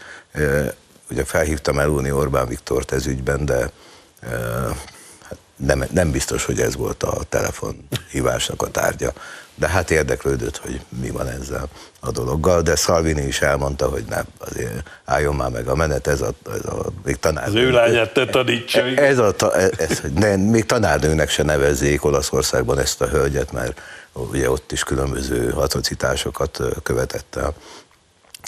E, 1.08 1.12
Ugye 1.14 1.24
felhívtam 1.24 1.74
Meloni 1.74 2.10
Orbán 2.10 2.46
Viktort 2.48 2.92
ez 2.92 3.06
ügyben, 3.06 3.44
de 3.44 3.70
e, 4.20 4.28
hát 5.22 5.38
nem, 5.56 5.84
nem 5.90 6.10
biztos, 6.10 6.44
hogy 6.44 6.60
ez 6.60 6.76
volt 6.76 7.02
a 7.02 7.22
telefonhívásnak 7.28 8.62
a 8.62 8.70
tárgya. 8.70 9.12
De 9.54 9.68
hát 9.68 9.90
érdeklődött, 9.90 10.56
hogy 10.56 10.80
mi 10.88 11.10
van 11.10 11.28
ezzel 11.28 11.68
a 12.00 12.10
dologgal, 12.10 12.62
de 12.62 12.76
Salvini 12.76 13.22
is 13.22 13.40
elmondta, 13.40 13.88
hogy 13.88 14.04
nem, 14.08 14.24
azért 14.38 14.90
álljon 15.04 15.34
már 15.34 15.50
meg 15.50 15.68
a 15.68 15.74
menet, 15.74 16.06
ez 16.06 16.20
a, 16.20 16.30
ez 16.54 16.64
a 16.64 16.86
még 17.04 17.16
tanár. 17.16 17.48
Az 17.48 17.54
ő 17.54 17.70
lányát 17.70 18.12
te 18.12 18.26
tanítsa. 18.26 18.84
Ez 18.84 19.18
a, 19.18 19.32
ta- 19.32 19.54
ez, 19.54 20.00
hogy 20.00 20.12
ne, 20.12 20.36
még 20.36 20.66
tanárnőnek 20.66 21.30
se 21.30 21.42
nevezzék 21.42 22.04
Olaszországban 22.04 22.78
ezt 22.78 23.00
a 23.00 23.06
hölgyet, 23.06 23.52
mert 23.52 23.80
ugye 24.12 24.50
ott 24.50 24.72
is 24.72 24.82
különböző 24.82 25.50
atrocitásokat 25.50 26.58
ö, 26.58 26.70
követett 26.82 27.36
el. 27.36 27.54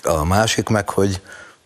A 0.02 0.24
másik 0.24 0.68
meg, 0.68 0.88
hogy 0.88 1.20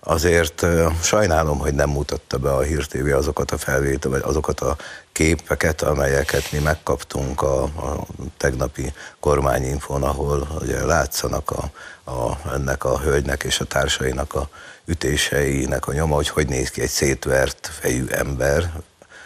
azért 0.04 0.66
sajnálom, 1.02 1.58
hogy 1.58 1.74
nem 1.74 1.90
mutatta 1.90 2.38
be 2.38 2.52
a 2.52 2.60
Hír 2.60 2.86
TV 2.86 3.14
azokat 3.14 3.50
a 3.50 3.58
felvétel, 3.58 4.10
vagy 4.10 4.22
azokat 4.24 4.60
a 4.60 4.76
képeket, 5.12 5.82
amelyeket 5.82 6.52
mi 6.52 6.58
megkaptunk 6.58 7.42
a, 7.42 7.62
a 7.62 8.06
tegnapi 8.36 8.92
kormányinfon, 9.20 10.02
ahol 10.02 10.48
ugye 10.60 10.84
látszanak 10.84 11.50
a, 11.50 11.70
a, 12.10 12.38
ennek 12.54 12.84
a 12.84 13.00
hölgynek 13.00 13.42
és 13.42 13.60
a 13.60 13.64
társainak 13.64 14.34
a 14.34 14.48
ütéseinek 14.84 15.88
a 15.88 15.92
nyoma, 15.92 16.14
hogy 16.14 16.28
hogy 16.28 16.48
néz 16.48 16.70
ki 16.70 16.80
egy 16.80 16.88
szétvert 16.88 17.70
fejű 17.80 18.06
ember. 18.06 18.72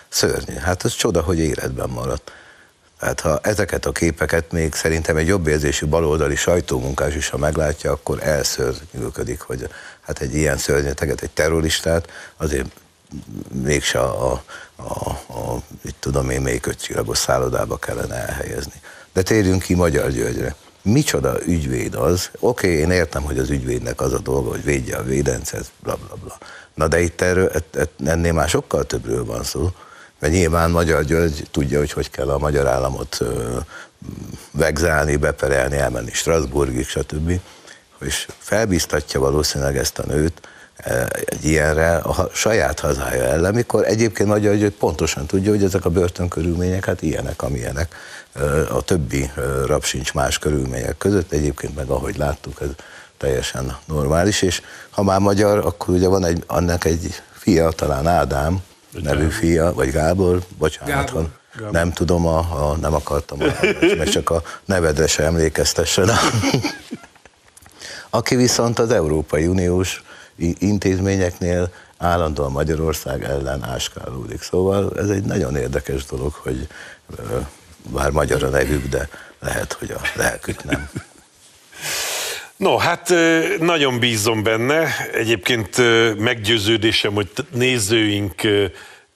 Szörnyű. 0.08 0.54
Hát 0.54 0.82
az 0.82 0.94
csoda, 0.94 1.20
hogy 1.20 1.38
életben 1.38 1.88
maradt. 1.88 2.32
Tehát 2.98 3.20
ha 3.20 3.38
ezeket 3.42 3.86
a 3.86 3.92
képeket 3.92 4.52
még 4.52 4.74
szerintem 4.74 5.16
egy 5.16 5.26
jobb 5.26 5.46
érzésű 5.46 5.86
baloldali 5.86 6.36
sajtómunkás 6.36 7.14
is, 7.14 7.28
ha 7.28 7.36
meglátja, 7.36 7.92
akkor 7.92 8.22
elszörnyűködik, 8.22 9.40
hogy 9.40 9.68
hát 10.08 10.20
egy 10.20 10.34
ilyen 10.34 10.56
szörnyeteget, 10.56 11.20
egy 11.20 11.30
terroristát 11.30 12.08
azért 12.36 12.66
mégse 13.62 13.98
a, 13.98 14.32
a, 14.32 14.42
a, 14.82 15.10
a 15.10 15.62
mit 15.82 15.94
tudom 15.98 16.30
én, 16.30 16.40
melyik 16.40 16.66
ötcsillagos 16.66 17.18
szállodába 17.18 17.76
kellene 17.76 18.14
elhelyezni. 18.14 18.80
De 19.12 19.22
térjünk 19.22 19.62
ki 19.62 19.74
Magyar 19.74 20.10
Györgyre. 20.10 20.54
Micsoda 20.82 21.46
ügyvéd 21.46 21.94
az? 21.94 22.30
Oké, 22.38 22.68
okay, 22.68 22.80
én 22.80 22.90
értem, 22.90 23.22
hogy 23.22 23.38
az 23.38 23.50
ügyvédnek 23.50 24.00
az 24.00 24.12
a 24.12 24.18
dolga, 24.18 24.50
hogy 24.50 24.64
védje 24.64 24.96
a 24.96 25.02
védencet, 25.02 25.70
bla 25.82 25.96
bla 25.96 26.14
bla. 26.22 26.38
Na 26.74 26.88
de 26.88 27.00
itt 27.00 27.20
erről, 27.20 27.52
ennél 28.04 28.32
már 28.32 28.48
sokkal 28.48 28.84
többről 28.84 29.24
van 29.24 29.42
szó. 29.42 29.70
Mert 30.18 30.32
nyilván 30.32 30.70
Magyar 30.70 31.04
György 31.04 31.46
tudja, 31.50 31.78
hogy 31.78 31.92
hogy 31.92 32.10
kell 32.10 32.30
a 32.30 32.38
magyar 32.38 32.66
államot 32.66 33.18
vegzálni, 34.50 35.16
beperelni, 35.16 35.76
elmenni 35.76 36.12
Strasbourgig, 36.12 36.86
stb. 36.86 37.40
És 38.00 38.28
felbíztatja 38.38 39.20
valószínűleg 39.20 39.76
ezt 39.76 39.98
a 39.98 40.02
nőt 40.06 40.40
eh, 40.76 41.06
egy 41.24 41.44
ilyenre 41.44 41.96
a 41.96 42.12
ha- 42.12 42.30
saját 42.34 42.80
hazája 42.80 43.22
ellen, 43.24 43.54
mikor 43.54 43.84
egyébként 43.84 44.28
Magyar 44.28 44.56
György 44.56 44.72
pontosan 44.72 45.26
tudja, 45.26 45.50
hogy 45.50 45.64
ezek 45.64 45.84
a 45.84 45.90
börtönkörülmények 45.90 46.84
hát 46.84 47.02
ilyenek, 47.02 47.42
amilyenek. 47.42 47.94
Ö, 48.32 48.62
A 48.74 48.82
többi 48.82 49.30
ö, 49.36 49.66
rab 49.66 49.84
sincs 49.84 50.12
más 50.14 50.38
körülmények 50.38 50.98
között, 50.98 51.32
egyébként 51.32 51.76
meg 51.76 51.88
ahogy 51.88 52.16
láttuk, 52.16 52.60
ez 52.60 52.68
teljesen 53.16 53.76
normális, 53.84 54.42
és 54.42 54.62
ha 54.90 55.02
már 55.02 55.18
magyar, 55.20 55.58
akkor 55.58 55.94
ugye 55.94 56.08
van 56.08 56.24
egy, 56.24 56.42
annak 56.46 56.84
egy 56.84 57.22
fia, 57.32 57.68
talán 57.70 58.06
Ádám, 58.06 58.58
nevű 59.02 59.28
fia, 59.28 59.72
vagy 59.74 59.90
Gábor, 59.90 60.40
bocsánat, 60.58 60.94
Gábor. 60.94 61.12
Gábor. 61.12 61.30
Gábor. 61.56 61.72
nem 61.72 61.92
tudom, 61.92 62.26
a, 62.26 62.38
a, 62.38 62.76
nem 62.80 62.94
akartam, 62.94 63.38
a, 63.42 63.44
meg 63.96 64.08
csak 64.08 64.30
a 64.30 64.42
nevedre 64.64 65.06
se 65.06 65.22
emlékeztessen. 65.24 66.10
Aki 68.10 68.36
viszont 68.36 68.78
az 68.78 68.90
Európai 68.90 69.46
Uniós 69.46 70.02
intézményeknél 70.58 71.72
állandóan 71.98 72.52
Magyarország 72.52 73.24
ellen 73.24 73.64
áskálódik. 73.64 74.42
Szóval 74.42 74.92
ez 74.98 75.08
egy 75.08 75.24
nagyon 75.24 75.56
érdekes 75.56 76.04
dolog, 76.04 76.32
hogy 76.32 76.66
bár 77.92 78.10
magyar 78.10 78.42
a 78.42 78.48
nevük, 78.48 78.86
de 78.86 79.08
lehet, 79.40 79.72
hogy 79.72 79.90
a 79.90 80.00
lelkük 80.14 80.64
nem. 80.64 80.88
No, 82.56 82.76
hát 82.76 83.14
nagyon 83.58 83.98
bízom 83.98 84.42
benne. 84.42 85.08
Egyébként 85.12 85.76
meggyőződésem, 86.18 87.14
hogy 87.14 87.30
nézőink 87.50 88.34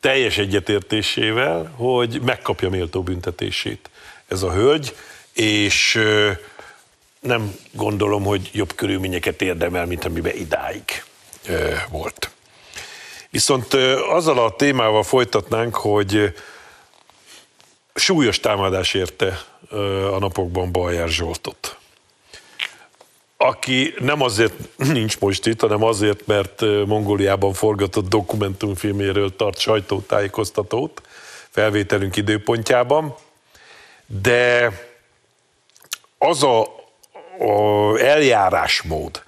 teljes 0.00 0.38
egyetértésével, 0.38 1.72
hogy 1.76 2.20
megkapja 2.24 2.68
méltó 2.68 3.02
büntetését 3.02 3.90
ez 4.28 4.42
a 4.42 4.52
hölgy, 4.52 4.96
és 5.33 5.98
nem 7.22 7.54
gondolom, 7.72 8.24
hogy 8.24 8.50
jobb 8.52 8.74
körülményeket 8.74 9.42
érdemel, 9.42 9.87
mint 9.87 10.04
amiben 10.04 10.37
idáig 10.37 10.82
volt. 11.88 12.30
Viszont 13.30 13.74
azzal 14.08 14.38
a 14.38 14.56
témával 14.56 15.02
folytatnánk, 15.02 15.74
hogy 15.74 16.35
súlyos 17.94 18.40
támadás 18.40 18.94
érte 18.94 19.44
a 20.12 20.18
napokban 20.18 20.72
Bajer 20.72 21.08
Zsoltot 21.08 21.76
aki 23.42 23.94
nem 23.98 24.22
azért 24.22 24.54
nincs 24.92 25.18
most 25.18 25.46
itt, 25.46 25.61
hanem 25.61 25.82
azért, 25.82 26.26
mert 26.26 26.61
Mongóliában 26.87 27.52
forgatott 27.52 28.08
dokumentumfilméről 28.08 29.37
tart 29.37 29.58
sajtótájékoztatót 29.58 31.02
felvételünk 31.50 32.16
időpontjában, 32.16 33.14
de 34.06 34.72
az 36.18 36.42
a, 36.42 36.82
a 37.42 37.98
eljárásmód, 37.98 39.22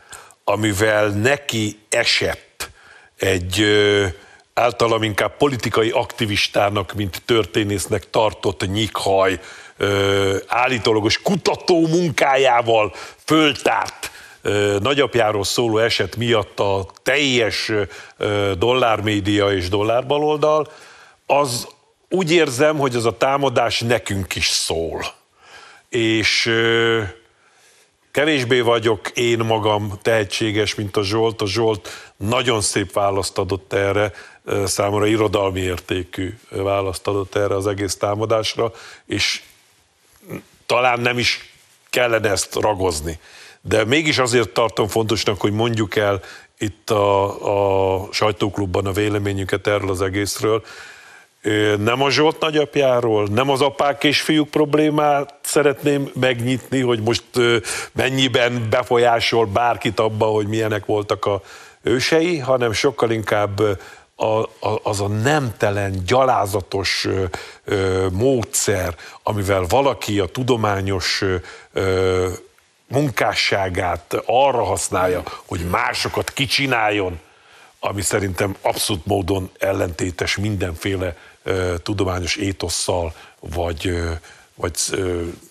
amivel 0.44 1.09
neki 1.09 1.79
esett 1.88 2.70
egy 3.18 3.61
ö, 3.61 4.07
általam 4.55 5.03
inkább 5.03 5.37
politikai 5.37 5.90
aktivistának, 5.90 6.92
mint 6.92 7.22
történésznek 7.24 8.11
tartott 8.11 8.66
nyikhaj, 8.66 9.40
állítólagos 10.46 11.22
kutató 11.22 11.87
munkájával 11.87 12.94
föltárt 13.24 14.11
ö, 14.42 14.77
nagyapjáról 14.81 15.44
szóló 15.44 15.79
eset 15.79 16.16
miatt 16.16 16.61
a 16.61 16.87
teljes 17.03 17.72
dollármédia 18.59 19.53
és 19.53 19.68
dollárbaloldal, 19.68 20.72
az 21.27 21.68
úgy 22.09 22.33
érzem, 22.33 22.79
hogy 22.79 22.96
az 22.96 23.05
a 23.05 23.16
támadás 23.16 23.81
nekünk 23.81 24.34
is 24.34 24.49
szól. 24.49 25.05
És 25.89 26.47
ö, 26.47 27.03
kevésbé 28.15 28.61
vagyok 28.61 29.09
én 29.09 29.39
magam 29.39 29.99
tehetséges, 30.03 30.75
mint 30.75 30.97
a 30.97 31.03
Zsolt. 31.03 31.41
A 31.43 31.47
Zsolt 31.47 31.89
nagyon 32.17 32.61
szép 32.61 32.93
választ 32.93 33.39
adott 33.39 33.73
erre, 33.73 34.12
számomra 34.65 35.07
irodalmi 35.07 35.61
értékű 35.61 36.39
választ 36.49 37.07
adott 37.07 37.35
erre 37.35 37.55
az 37.55 37.67
egész 37.67 37.97
támadásra, 37.97 38.73
és 39.07 39.43
talán 40.67 41.01
nem 41.01 41.19
is 41.19 41.55
kellene 41.91 42.31
ezt 42.31 42.55
ragozni. 42.55 43.19
De 43.61 43.85
mégis 43.85 44.19
azért 44.19 44.49
tartom 44.49 44.89
fontosnak, 44.89 45.41
hogy 45.41 45.53
mondjuk 45.53 45.97
el 45.97 46.23
itt 46.59 46.91
a, 46.91 48.05
a 48.05 48.09
sajtóklubban 48.12 48.87
a 48.87 48.93
véleményünket 48.93 49.67
erről 49.67 49.91
az 49.91 50.03
egészről. 50.03 50.65
Nem 51.78 52.03
a 52.03 52.11
Zsolt 52.11 52.40
nagyapjáról, 52.40 53.26
nem 53.26 53.51
az 53.51 53.61
apák 53.61 54.05
és 54.05 54.20
fiúk 54.20 54.51
problémát 54.51 55.34
szeretném 55.42 56.11
megnyitni, 56.20 56.80
hogy 56.80 57.01
most 57.01 57.24
mennyiben 57.92 58.66
befolyásol 58.70 59.47
bárkit 59.47 60.01
abba, 60.01 60.26
hogy 60.26 60.47
milyenek 60.47 60.86
voltak 60.86 61.24
a 61.24 61.42
ősei, 61.82 62.38
hanem 62.38 62.72
sokkal 62.72 63.11
inkább 63.11 63.61
a, 64.16 64.24
a, 64.24 64.80
az 64.82 65.01
a 65.01 65.09
nemtelen, 65.09 66.03
gyalázatos 66.07 67.09
ö, 67.64 68.07
módszer, 68.12 68.95
amivel 69.22 69.64
valaki 69.68 70.18
a 70.18 70.26
tudományos 70.26 71.24
ö, 71.72 72.28
munkásságát 72.86 74.22
arra 74.26 74.62
használja, 74.62 75.22
hogy 75.47 75.61
másokat 75.61 76.30
kicsináljon, 76.30 77.20
ami 77.80 78.03
szerintem 78.03 78.57
abszolút 78.61 79.07
módon 79.07 79.51
ellentétes 79.59 80.36
mindenféle 80.36 81.16
tudományos 81.82 82.36
étosszal, 82.36 83.14
vagy, 83.40 83.92
vagy 84.55 84.72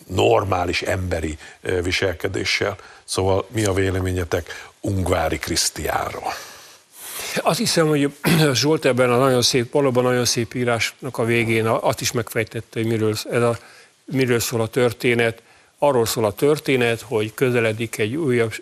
normális 0.07 0.81
emberi 0.81 1.37
viselkedéssel. 1.81 2.77
Szóval 3.03 3.45
mi 3.51 3.65
a 3.65 3.73
véleményetek 3.73 4.69
Ungvári 4.81 5.37
Krisztiánról? 5.37 6.33
Azt 7.41 7.57
hiszem, 7.57 7.87
hogy 7.87 8.13
Zsolt 8.53 8.85
ebben 8.85 9.11
a 9.11 9.17
nagyon 9.17 9.41
szép, 9.41 9.71
valóban 9.71 10.03
nagyon 10.03 10.25
szép 10.25 10.53
írásnak 10.53 11.17
a 11.17 11.23
végén 11.23 11.65
azt 11.65 12.01
is 12.01 12.11
megfejtette, 12.11 12.79
hogy 12.79 12.85
miről, 12.85 13.15
ez 13.31 13.41
a, 13.41 13.57
miről 14.05 14.39
szól 14.39 14.61
a 14.61 14.67
történet. 14.67 15.41
Arról 15.77 16.05
szól 16.05 16.25
a 16.25 16.31
történet, 16.31 17.01
hogy 17.01 17.33
közeledik 17.33 17.97
egy 17.97 18.15
újabb 18.15 18.53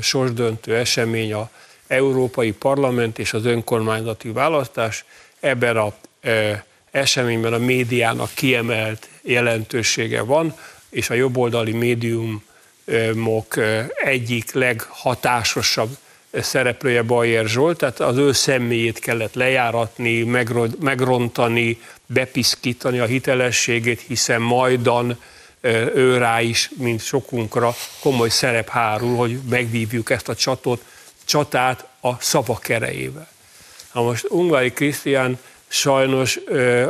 sorsdöntő 0.00 0.76
esemény, 0.76 1.32
a 1.32 1.50
Európai 1.86 2.52
Parlament 2.52 3.18
és 3.18 3.32
az 3.32 3.44
önkormányzati 3.44 4.28
választás. 4.28 5.04
Ebben 5.40 5.76
a 5.76 5.94
eseményben 6.92 7.52
a 7.52 7.58
médiának 7.58 8.30
kiemelt 8.34 9.08
jelentősége 9.22 10.20
van, 10.20 10.56
és 10.90 11.10
a 11.10 11.14
jobboldali 11.14 11.72
médiumok 11.72 13.56
egyik 14.04 14.52
leghatásosabb 14.52 15.96
szereplője 16.32 17.02
Bajer 17.02 17.46
Zsolt, 17.46 17.78
tehát 17.78 18.00
az 18.00 18.16
ő 18.16 18.32
személyét 18.32 18.98
kellett 18.98 19.34
lejáratni, 19.34 20.22
megrontani, 20.80 21.80
bepiszkítani 22.06 22.98
a 22.98 23.06
hitelességét, 23.06 24.00
hiszen 24.00 24.40
majdan 24.40 25.20
ő 25.94 26.16
rá 26.16 26.40
is, 26.40 26.70
mint 26.76 27.02
sokunkra 27.02 27.74
komoly 28.00 28.28
szerep 28.28 28.68
hárul, 28.68 29.16
hogy 29.16 29.38
megvívjuk 29.50 30.10
ezt 30.10 30.28
a 30.28 30.34
csatot, 30.34 30.84
csatát 31.24 31.86
a 32.00 32.20
szavak 32.20 32.68
erejével. 32.68 33.28
Na 33.92 34.02
most 34.02 34.26
Ungvári 34.28 34.72
Krisztián 34.72 35.38
sajnos 35.72 36.40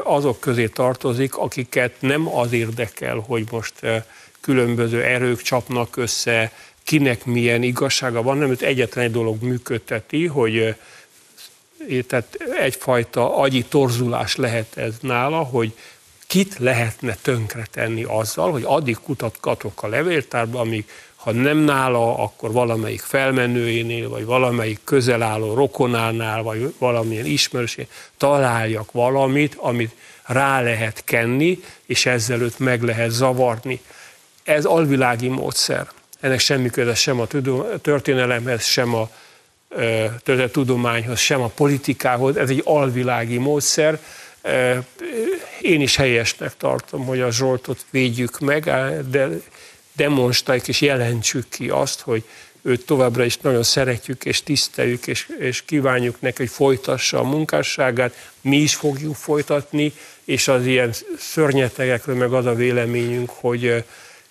azok 0.02 0.40
közé 0.40 0.66
tartozik, 0.66 1.36
akiket 1.36 1.92
nem 1.98 2.34
az 2.36 2.52
érdekel, 2.52 3.16
hogy 3.26 3.44
most 3.50 3.74
különböző 4.40 5.02
erők 5.02 5.42
csapnak 5.42 5.96
össze, 5.96 6.52
kinek 6.84 7.24
milyen 7.24 7.62
igazsága 7.62 8.22
van, 8.22 8.36
nem 8.36 8.50
őt 8.50 8.62
egyetlen 8.62 9.04
egy 9.04 9.10
dolog 9.10 9.42
működteti, 9.42 10.26
hogy 10.26 10.76
tehát 12.06 12.36
egyfajta 12.58 13.36
agyi 13.36 13.64
torzulás 13.64 14.36
lehet 14.36 14.76
ez 14.76 14.94
nála, 15.00 15.38
hogy 15.38 15.72
kit 16.26 16.58
lehetne 16.58 17.16
tönkretenni 17.22 18.02
azzal, 18.02 18.50
hogy 18.50 18.62
addig 18.66 18.98
kutatgatok 19.02 19.82
a 19.82 19.88
levéltárba, 19.88 20.60
amíg 20.60 20.84
ha 21.22 21.32
nem 21.32 21.56
nála, 21.56 22.18
akkor 22.18 22.52
valamelyik 22.52 23.00
felmenőjénél, 23.00 24.08
vagy 24.08 24.24
valamelyik 24.24 24.80
közel 24.84 25.22
álló 25.22 25.54
rokonánál, 25.54 26.42
vagy 26.42 26.74
valamilyen 26.78 27.26
ismerősén 27.26 27.86
találjak 28.16 28.92
valamit, 28.92 29.54
amit 29.54 29.94
rá 30.22 30.60
lehet 30.60 31.04
kenni, 31.04 31.62
és 31.86 32.06
ezzel 32.06 32.40
őt 32.40 32.58
meg 32.58 32.82
lehet 32.82 33.10
zavarni. 33.10 33.80
Ez 34.42 34.64
alvilági 34.64 35.28
módszer 35.28 35.86
ennek 36.22 36.38
semmi 36.38 36.70
köze 36.70 36.94
sem 36.94 37.20
a 37.20 37.26
történelemhez, 37.82 38.64
sem 38.64 38.94
a 38.94 39.10
tudományhoz, 40.50 41.18
sem 41.18 41.40
a 41.40 41.48
politikához, 41.48 42.36
ez 42.36 42.50
egy 42.50 42.62
alvilági 42.64 43.38
módszer. 43.38 43.98
Én 45.60 45.80
is 45.80 45.96
helyesnek 45.96 46.56
tartom, 46.56 47.04
hogy 47.04 47.20
a 47.20 47.30
Zsoltot 47.30 47.84
védjük 47.90 48.38
meg, 48.38 48.64
de 49.10 49.28
demonstráljuk 49.92 50.68
és 50.68 50.80
jelentsük 50.80 51.48
ki 51.48 51.68
azt, 51.68 52.00
hogy 52.00 52.24
őt 52.62 52.86
továbbra 52.86 53.24
is 53.24 53.36
nagyon 53.36 53.62
szeretjük 53.62 54.24
és 54.24 54.42
tiszteljük, 54.42 55.06
és, 55.06 55.28
és 55.38 55.62
kívánjuk 55.64 56.20
neki, 56.20 56.36
hogy 56.36 56.50
folytassa 56.50 57.18
a 57.18 57.22
munkásságát, 57.22 58.30
mi 58.40 58.56
is 58.56 58.74
fogjuk 58.74 59.14
folytatni, 59.14 59.92
és 60.24 60.48
az 60.48 60.66
ilyen 60.66 60.94
szörnyetegekről 61.18 62.16
meg 62.16 62.32
az 62.32 62.46
a 62.46 62.54
véleményünk, 62.54 63.30
hogy 63.30 63.84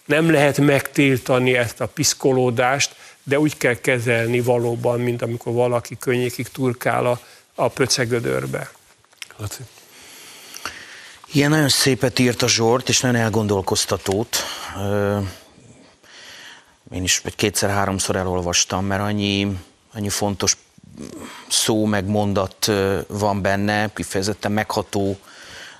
nem 0.06 0.32
lehet 0.32 0.58
megtiltani 0.58 1.58
ezt 1.58 1.82
a 1.82 1.86
piszkolódást, 1.86 2.96
de 3.24 3.40
úgy 3.40 3.58
kell 3.58 3.76
kezelni 3.76 4.42
valóban, 4.42 5.00
mint 5.00 5.22
amikor 5.22 5.54
valaki 5.54 5.98
könnyékig 6.00 6.48
turkál 6.48 7.06
a, 7.06 7.20
a 7.56 7.68
pöcegödörbe. 7.68 8.72
Laci. 9.38 9.62
Ilyen 11.32 11.50
nagyon 11.50 11.70
szépet 11.70 12.20
írt 12.20 12.42
a 12.42 12.48
Zsort, 12.48 12.90
és 12.90 13.00
nagyon 13.00 13.22
elgondolkoztatót. 13.22 14.38
Én 16.94 17.04
is 17.04 17.22
egy 17.24 17.36
kétszer-háromszor 17.36 18.16
elolvastam, 18.16 18.86
mert 18.86 19.02
annyi, 19.02 19.58
annyi 19.94 20.10
fontos 20.10 20.58
szó 21.48 21.86
meg 21.86 22.06
mondat 22.06 22.72
van 23.08 23.42
benne, 23.42 23.90
kifejezetten 23.94 24.52
megható 24.52 25.18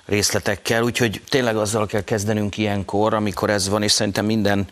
részletekkel, 0.04 0.82
úgyhogy 0.82 1.22
tényleg 1.28 1.56
azzal 1.56 1.86
kell 1.86 2.00
kezdenünk 2.00 2.58
ilyenkor, 2.58 3.14
amikor 3.14 3.50
ez 3.50 3.68
van, 3.68 3.82
és 3.82 3.92
szerintem 3.92 4.24
minden 4.24 4.66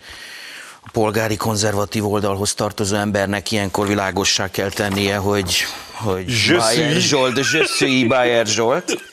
a 0.81 0.91
polgári 0.93 1.37
konzervatív 1.37 2.07
oldalhoz 2.07 2.55
tartozó 2.55 2.97
embernek 2.97 3.51
ilyenkor 3.51 3.87
világossá 3.87 4.51
kell 4.51 4.71
tennie, 4.71 5.17
hogy, 5.17 5.55
hogy 5.93 6.25
Bayer 6.57 7.01
Zsolt, 7.01 7.37
je 7.37 7.65
suis 7.65 8.07
Bayer 8.07 8.47
Zsolt. 8.47 9.10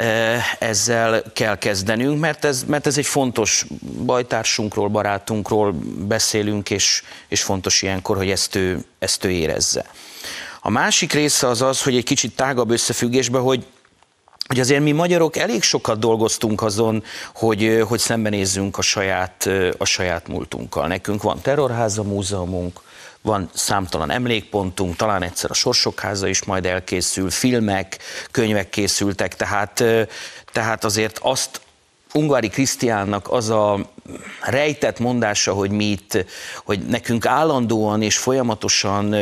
E, 0.00 0.42
ezzel 0.58 1.22
kell 1.32 1.58
kezdenünk, 1.58 2.20
mert 2.20 2.44
ez, 2.44 2.64
mert 2.66 2.86
ez 2.86 2.98
egy 2.98 3.06
fontos 3.06 3.66
bajtársunkról, 4.04 4.88
barátunkról 4.88 5.74
beszélünk, 5.98 6.70
és, 6.70 7.02
és 7.28 7.42
fontos 7.42 7.82
ilyenkor, 7.82 8.16
hogy 8.16 8.30
ezt 8.30 8.54
ő, 8.54 8.84
ezt 8.98 9.24
ő 9.24 9.30
érezze. 9.30 9.84
A 10.60 10.70
másik 10.70 11.12
része 11.12 11.46
az 11.46 11.62
az, 11.62 11.82
hogy 11.82 11.96
egy 11.96 12.04
kicsit 12.04 12.36
tágabb 12.36 12.70
összefüggésbe, 12.70 13.38
hogy 13.38 13.66
hogy 14.46 14.60
azért 14.60 14.82
mi 14.82 14.92
magyarok 14.92 15.36
elég 15.36 15.62
sokat 15.62 15.98
dolgoztunk 15.98 16.62
azon, 16.62 17.04
hogy, 17.34 17.82
hogy 17.88 17.98
szembenézzünk 17.98 18.78
a 18.78 18.82
saját, 18.82 19.48
a 19.78 19.84
saját 19.84 20.28
múltunkkal. 20.28 20.86
Nekünk 20.86 21.22
van 21.22 21.40
terrorháza 21.40 22.02
múzeumunk, 22.02 22.80
van 23.22 23.50
számtalan 23.54 24.10
emlékpontunk, 24.10 24.96
talán 24.96 25.22
egyszer 25.22 25.50
a 25.50 25.54
Sorsok 25.54 26.00
háza 26.00 26.26
is 26.26 26.44
majd 26.44 26.66
elkészül, 26.66 27.30
filmek, 27.30 27.98
könyvek 28.30 28.70
készültek, 28.70 29.36
tehát, 29.36 29.84
tehát 30.52 30.84
azért 30.84 31.18
azt 31.22 31.60
Ungvári 32.12 32.48
Krisztiánnak 32.48 33.28
az 33.30 33.48
a 33.48 33.90
rejtett 34.40 34.98
mondása, 34.98 35.52
hogy 35.52 35.70
mi 35.70 35.84
itt, 35.84 36.24
hogy 36.64 36.86
nekünk 36.86 37.26
állandóan 37.26 38.02
és 38.02 38.18
folyamatosan 38.18 39.14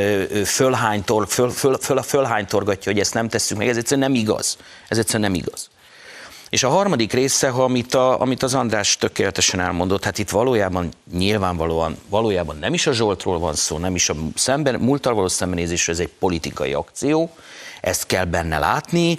fölhánytor, 0.44 1.28
föl, 1.28 1.51
föl, 1.51 1.78
föl, 1.78 2.03
fölhánytorgatja, 2.03 2.92
hogy 2.92 3.01
ezt 3.01 3.14
nem 3.14 3.28
tesszük 3.28 3.59
meg, 3.59 3.68
ez 3.68 3.76
egyszerűen 3.76 4.11
nem 4.11 4.20
igaz. 4.20 4.57
Ez 4.88 4.99
egyszerűen 4.99 5.30
nem 5.30 5.40
igaz. 5.40 5.68
És 6.51 6.62
a 6.62 6.68
harmadik 6.68 7.12
része, 7.12 7.49
amit, 7.49 7.94
a, 7.94 8.20
amit 8.20 8.42
az 8.42 8.55
András 8.55 8.96
tökéletesen 8.96 9.61
elmondott, 9.61 10.05
hát 10.05 10.18
itt 10.18 10.30
valójában 10.30 10.88
nyilvánvalóan, 11.12 11.96
valójában 12.09 12.57
nem 12.59 12.74
is 12.74 12.86
a 12.86 12.92
Zsoltról 12.92 13.38
van 13.38 13.55
szó, 13.55 13.78
nem 13.78 13.94
is 13.94 14.09
a 14.09 14.14
szemben, 14.34 14.74
múltal 14.80 15.14
való 15.14 15.28
szembenézésről, 15.28 15.94
ez 15.94 16.01
egy 16.01 16.12
politikai 16.18 16.72
akció, 16.72 17.30
ezt 17.80 18.07
kell 18.07 18.24
benne 18.24 18.59
látni. 18.59 19.18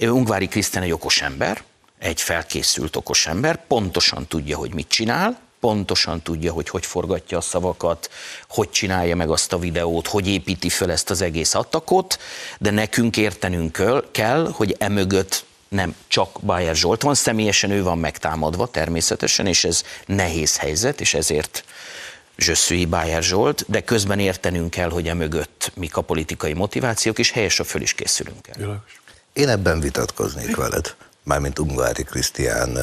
Ungvári 0.00 0.48
Krisztián 0.48 0.84
egy 0.84 0.92
okos 0.92 1.22
ember, 1.22 1.62
egy 1.98 2.20
felkészült 2.20 2.96
okos 2.96 3.26
ember, 3.26 3.66
pontosan 3.66 4.26
tudja, 4.26 4.56
hogy 4.56 4.74
mit 4.74 4.88
csinál, 4.88 5.38
pontosan 5.60 6.22
tudja, 6.22 6.52
hogy 6.52 6.68
hogy 6.68 6.86
forgatja 6.86 7.38
a 7.38 7.40
szavakat, 7.40 8.10
hogy 8.48 8.70
csinálja 8.70 9.16
meg 9.16 9.30
azt 9.30 9.52
a 9.52 9.58
videót, 9.58 10.06
hogy 10.06 10.28
építi 10.28 10.68
fel 10.68 10.90
ezt 10.90 11.10
az 11.10 11.20
egész 11.20 11.54
attakot, 11.54 12.18
de 12.58 12.70
nekünk 12.70 13.16
értenünk 13.16 13.82
kell, 14.12 14.50
hogy 14.52 14.76
emögött 14.78 15.44
nem 15.68 15.94
csak 16.06 16.40
Bayer 16.40 16.76
Zsolt 16.76 17.02
van, 17.02 17.14
személyesen 17.14 17.70
ő 17.70 17.82
van 17.82 17.98
megtámadva 17.98 18.66
természetesen, 18.66 19.46
és 19.46 19.64
ez 19.64 19.82
nehéz 20.06 20.56
helyzet, 20.56 21.00
és 21.00 21.14
ezért 21.14 21.64
Zsösszői 22.36 22.84
Bayer 22.84 23.22
Zsolt, 23.22 23.64
de 23.66 23.80
közben 23.80 24.18
értenünk 24.18 24.70
kell, 24.70 24.90
hogy 24.90 25.08
emögött 25.08 25.72
mik 25.74 25.96
a 25.96 26.00
politikai 26.00 26.52
motivációk, 26.52 27.18
és 27.18 27.30
helyesen 27.30 27.66
föl 27.66 27.82
is 27.82 27.92
készülünk 27.92 28.48
el. 28.48 28.84
Én 29.32 29.48
ebben 29.48 29.80
vitatkoznék 29.80 30.56
veled 30.56 30.96
mármint 31.28 31.58
Ungvári 31.58 32.02
Krisztián 32.02 32.78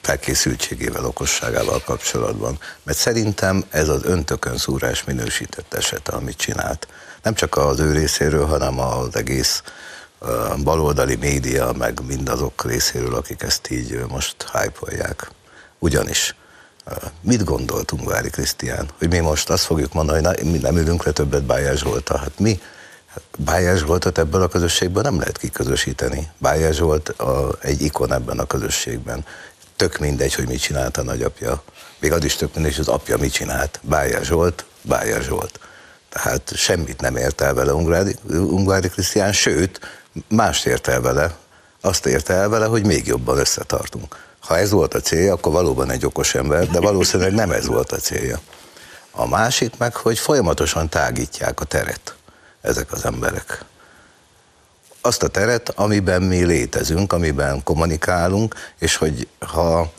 felkészültségével, 0.00 1.04
okosságával 1.04 1.82
kapcsolatban. 1.84 2.58
Mert 2.82 2.98
szerintem 2.98 3.64
ez 3.70 3.88
az 3.88 4.04
öntökön 4.04 4.56
szúrás 4.56 5.04
minősített 5.04 5.74
esete, 5.74 6.12
amit 6.12 6.36
csinált. 6.36 6.88
Nem 7.22 7.34
csak 7.34 7.56
az 7.56 7.80
ő 7.80 7.92
részéről, 7.92 8.46
hanem 8.46 8.80
az 8.80 9.16
egész 9.16 9.62
baloldali 10.62 11.14
média, 11.14 11.72
meg 11.72 12.00
mindazok 12.06 12.64
részéről, 12.64 13.14
akik 13.14 13.42
ezt 13.42 13.70
így 13.70 14.04
most 14.08 14.36
hype 14.52 15.16
Ugyanis 15.78 16.34
mit 17.20 17.44
gondolt 17.44 17.92
Ungvári 17.92 18.30
Krisztián? 18.30 18.88
Hogy 18.98 19.08
mi 19.08 19.18
most 19.18 19.50
azt 19.50 19.64
fogjuk 19.64 19.92
mondani, 19.92 20.24
hogy 20.24 20.50
mi 20.50 20.58
nem 20.58 20.76
ülünk 20.76 21.04
le 21.04 21.12
többet 21.12 21.42
Bájás 21.42 21.78
Zsoltal. 21.78 22.18
Hát 22.18 22.38
mi 22.38 22.60
Bájás 23.38 23.78
Zsoltot 23.78 24.18
ebből 24.18 24.42
a 24.42 24.48
közösségből 24.48 25.02
nem 25.02 25.18
lehet 25.18 25.38
kiközösíteni. 25.38 26.30
Bájás 26.38 26.76
Zsolt 26.76 27.08
a, 27.08 27.56
egy 27.60 27.82
ikon 27.82 28.12
ebben 28.12 28.38
a 28.38 28.46
közösségben. 28.46 29.24
Tök 29.76 29.98
mindegy, 29.98 30.34
hogy 30.34 30.46
mit 30.46 30.60
csinált 30.60 30.96
a 30.96 31.02
nagyapja. 31.02 31.62
Még 31.98 32.12
az 32.12 32.24
is 32.24 32.36
tök 32.36 32.54
mindegy, 32.54 32.76
hogy 32.76 32.84
az 32.88 32.94
apja 32.94 33.16
mit 33.16 33.32
csinált. 33.32 33.80
Bájás 33.82 34.26
Zsolt, 34.26 34.64
Bájás 34.82 35.24
Zsolt. 35.24 35.60
Tehát 36.08 36.52
semmit 36.54 37.00
nem 37.00 37.16
ért 37.16 37.40
el 37.40 37.54
vele 37.54 37.74
Ungvári, 37.74 38.16
Ungvári 38.30 38.88
Krisztián, 38.88 39.32
sőt, 39.32 39.80
mást 40.28 40.66
ért 40.66 40.86
el 40.86 41.00
vele. 41.00 41.36
Azt 41.80 42.06
érte 42.06 42.34
el 42.34 42.48
vele, 42.48 42.66
hogy 42.66 42.86
még 42.86 43.06
jobban 43.06 43.38
összetartunk. 43.38 44.16
Ha 44.40 44.58
ez 44.58 44.70
volt 44.70 44.94
a 44.94 45.00
célja, 45.00 45.32
akkor 45.32 45.52
valóban 45.52 45.90
egy 45.90 46.04
okos 46.04 46.34
ember, 46.34 46.66
de 46.66 46.80
valószínűleg 46.80 47.32
nem 47.32 47.50
ez 47.50 47.66
volt 47.66 47.92
a 47.92 47.96
célja. 47.96 48.40
A 49.10 49.28
másik 49.28 49.76
meg, 49.76 49.96
hogy 49.96 50.18
folyamatosan 50.18 50.88
tágítják 50.88 51.60
a 51.60 51.64
teret 51.64 52.14
ezek 52.60 52.92
az 52.92 53.04
emberek. 53.04 53.64
Azt 55.00 55.22
a 55.22 55.28
teret, 55.28 55.68
amiben 55.68 56.22
mi 56.22 56.44
létezünk, 56.44 57.12
amiben 57.12 57.62
kommunikálunk, 57.62 58.54
és 58.78 58.96
hogy 58.96 59.28
ha 59.38 59.92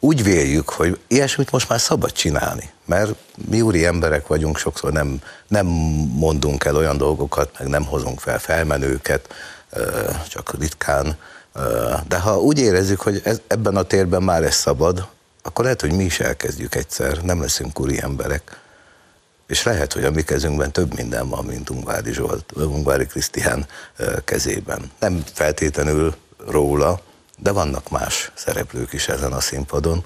úgy 0.00 0.22
véljük, 0.22 0.68
hogy 0.68 0.98
ilyesmit 1.06 1.50
most 1.50 1.68
már 1.68 1.80
szabad 1.80 2.12
csinálni, 2.12 2.70
mert 2.84 3.14
mi 3.48 3.60
úri 3.60 3.84
emberek 3.84 4.26
vagyunk, 4.26 4.58
sokszor 4.58 4.92
nem, 4.92 5.22
nem 5.48 5.66
mondunk 6.12 6.64
el 6.64 6.76
olyan 6.76 6.96
dolgokat, 6.96 7.50
meg 7.58 7.68
nem 7.68 7.84
hozunk 7.84 8.20
fel 8.20 8.38
felmenőket, 8.38 9.34
csak 10.28 10.58
ritkán, 10.58 11.16
de 12.08 12.18
ha 12.18 12.40
úgy 12.40 12.58
érezzük, 12.58 13.00
hogy 13.00 13.20
ez, 13.24 13.40
ebben 13.46 13.76
a 13.76 13.82
térben 13.82 14.22
már 14.22 14.42
ez 14.42 14.54
szabad, 14.54 15.08
akkor 15.42 15.64
lehet, 15.64 15.80
hogy 15.80 15.92
mi 15.92 16.04
is 16.04 16.20
elkezdjük 16.20 16.74
egyszer, 16.74 17.22
nem 17.22 17.40
leszünk 17.40 17.80
úri 17.80 18.00
emberek. 18.00 18.60
És 19.46 19.62
lehet, 19.62 19.92
hogy 19.92 20.04
a 20.04 20.10
mi 20.10 20.22
kezünkben 20.22 20.72
több 20.72 20.94
minden 20.94 21.28
van, 21.28 21.44
mint 21.44 21.70
Ungvári 21.70 22.12
Zsolt, 22.12 22.44
Ungvári 22.56 23.06
Krisztián 23.06 23.66
kezében. 24.24 24.90
Nem 25.00 25.22
feltétlenül 25.32 26.14
róla, 26.46 27.00
de 27.38 27.52
vannak 27.52 27.88
más 27.88 28.30
szereplők 28.34 28.92
is 28.92 29.08
ezen 29.08 29.32
a 29.32 29.40
színpadon. 29.40 30.04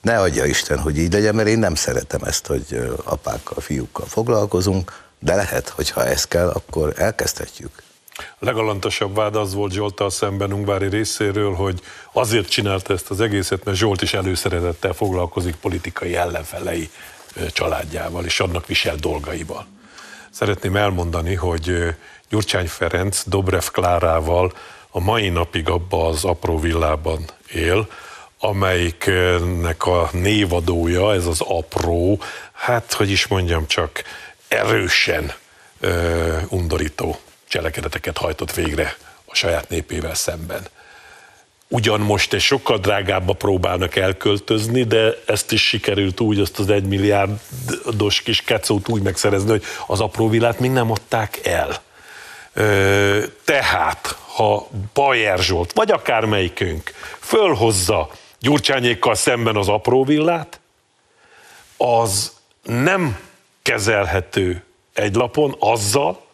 Ne 0.00 0.20
adja 0.20 0.44
Isten, 0.44 0.78
hogy 0.78 0.98
így 0.98 1.12
legyen, 1.12 1.34
mert 1.34 1.48
én 1.48 1.58
nem 1.58 1.74
szeretem 1.74 2.22
ezt, 2.22 2.46
hogy 2.46 2.90
apákkal, 3.04 3.60
fiúkkal 3.60 4.06
foglalkozunk, 4.06 5.06
de 5.18 5.34
lehet, 5.34 5.68
hogy 5.68 5.90
ha 5.90 6.04
ez 6.04 6.24
kell, 6.24 6.48
akkor 6.48 6.92
elkezdhetjük. 6.96 7.82
A 8.18 8.44
legalantosabb 8.44 9.14
vád 9.14 9.36
az 9.36 9.54
volt 9.54 9.72
Zsoltal 9.72 10.10
szemben 10.10 10.52
Ungvári 10.52 10.88
részéről, 10.88 11.54
hogy 11.54 11.80
azért 12.12 12.48
csinálta 12.48 12.92
ezt 12.92 13.10
az 13.10 13.20
egészet, 13.20 13.64
mert 13.64 13.76
Zsolt 13.76 14.02
is 14.02 14.14
előszeretettel 14.14 14.92
foglalkozik 14.92 15.56
politikai 15.56 16.16
ellenfelei 16.16 16.90
családjával 17.52 18.24
és 18.24 18.40
annak 18.40 18.66
visel 18.66 18.96
dolgaival. 18.96 19.66
Szeretném 20.30 20.76
elmondani, 20.76 21.34
hogy 21.34 21.94
Gyurcsány 22.28 22.68
Ferenc 22.68 23.22
Dobrev 23.26 23.64
Klárával 23.72 24.52
a 24.90 25.00
mai 25.00 25.28
napig 25.28 25.68
abba 25.68 26.06
az 26.06 26.24
apró 26.24 26.58
villában 26.58 27.24
él, 27.52 27.88
amelyiknek 28.38 29.86
a 29.86 30.08
névadója, 30.12 31.14
ez 31.14 31.26
az 31.26 31.40
apró, 31.40 32.20
hát 32.52 32.92
hogy 32.92 33.10
is 33.10 33.26
mondjam 33.26 33.66
csak, 33.66 34.02
erősen 34.48 35.32
ö, 35.80 36.36
undorító 36.48 37.18
cselekedeteket 37.48 38.18
hajtott 38.18 38.52
végre 38.54 38.96
a 39.24 39.34
saját 39.34 39.68
népével 39.68 40.14
szemben. 40.14 40.66
Ugyan 41.68 42.00
most 42.00 42.32
egy 42.32 42.40
sokkal 42.40 42.78
drágábba 42.78 43.32
próbálnak 43.32 43.96
elköltözni, 43.96 44.84
de 44.84 45.14
ezt 45.26 45.52
is 45.52 45.68
sikerült 45.68 46.20
úgy, 46.20 46.40
azt 46.40 46.58
az 46.58 46.70
egymilliárdos 46.70 48.22
kis 48.22 48.42
kecót 48.42 48.88
úgy 48.88 49.02
megszerezni, 49.02 49.50
hogy 49.50 49.64
az 49.86 50.00
apró 50.00 50.28
villát 50.28 50.58
még 50.58 50.70
nem 50.70 50.90
adták 50.90 51.46
el. 51.46 51.82
Tehát, 53.44 54.18
ha 54.34 54.68
Bajer 54.94 55.38
Zsolt, 55.38 55.72
vagy 55.72 55.90
akármelyikünk 55.90 56.92
fölhozza 57.18 58.10
Gyurcsányékkal 58.40 59.14
szemben 59.14 59.56
az 59.56 59.68
apró 59.68 60.04
villát, 60.04 60.60
az 61.76 62.32
nem 62.62 63.18
kezelhető 63.62 64.62
egy 64.94 65.14
lapon 65.14 65.56
azzal, 65.58 66.26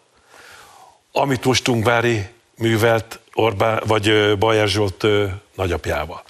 amit 1.13 1.45
most 1.45 1.69
Ungvári 1.69 2.29
művelt 2.57 3.19
Orbán, 3.35 3.83
vagy 3.87 4.39
Bajer 4.39 4.69
Zsolt 4.69 5.07
nagyapjával. 5.55 6.23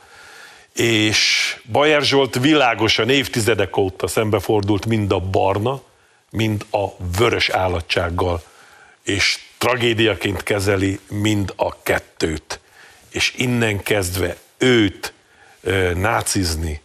És 0.72 1.56
Bajer 1.72 2.02
Zsolt 2.02 2.38
világosan 2.38 3.08
évtizedek 3.08 3.76
óta 3.76 4.06
szembefordult 4.06 4.86
mind 4.86 5.12
a 5.12 5.18
barna, 5.18 5.80
mind 6.30 6.66
a 6.70 6.86
vörös 7.18 7.48
állatsággal, 7.48 8.42
és 9.04 9.38
tragédiaként 9.58 10.42
kezeli 10.42 10.98
mind 11.08 11.52
a 11.56 11.82
kettőt. 11.82 12.60
És 13.10 13.34
innen 13.36 13.82
kezdve 13.82 14.36
őt 14.58 15.12
nácizni, 15.94 16.80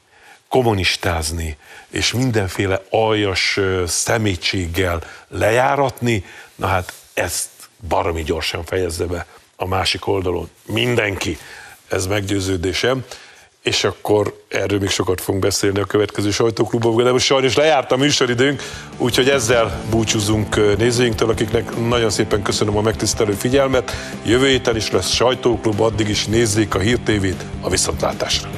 kommunistázni, 0.48 1.58
és 1.90 2.14
mindenféle 2.14 2.82
aljas 2.90 3.60
szemétséggel 3.88 5.04
lejáratni, 5.28 6.26
na 6.56 6.68
hát 6.68 6.94
ezt 7.14 7.50
baromi 7.88 8.24
gyorsan 8.24 8.66
fejezze 8.66 9.06
be 9.06 9.26
a 9.56 9.66
másik 9.66 10.08
oldalon. 10.08 10.50
Mindenki. 10.66 11.38
Ez 11.88 12.08
meggyőződésem. 12.08 13.06
És 13.64 13.84
akkor 13.84 14.44
erről 14.48 14.80
még 14.80 14.90
sokat 14.90 15.22
fogunk 15.22 15.44
beszélni 15.44 15.80
a 15.80 15.86
következő 15.86 16.32
sajtóklubokban, 16.32 17.04
de 17.04 17.12
most 17.12 17.26
sajnos 17.26 17.56
lejárt 17.56 17.92
a 17.92 17.98
műsoridőnk, 17.98 18.62
úgyhogy 18.98 19.30
ezzel 19.30 19.82
búcsúzunk 19.90 20.78
nézőinktől, 20.78 21.30
akiknek 21.30 21.88
nagyon 21.88 22.10
szépen 22.10 22.42
köszönöm 22.42 22.78
a 22.78 22.82
megtisztelő 22.82 23.32
figyelmet. 23.32 23.92
Jövő 24.26 24.48
héten 24.48 24.76
is 24.76 24.92
lesz 24.92 25.10
sajtóklub, 25.10 25.80
addig 25.80 26.10
is 26.10 26.26
nézzék 26.26 26.76
a 26.76 26.80
Hír 26.80 27.00
TV-t 27.00 27.46
a 27.62 27.70
viszontlátásra. 27.70 28.50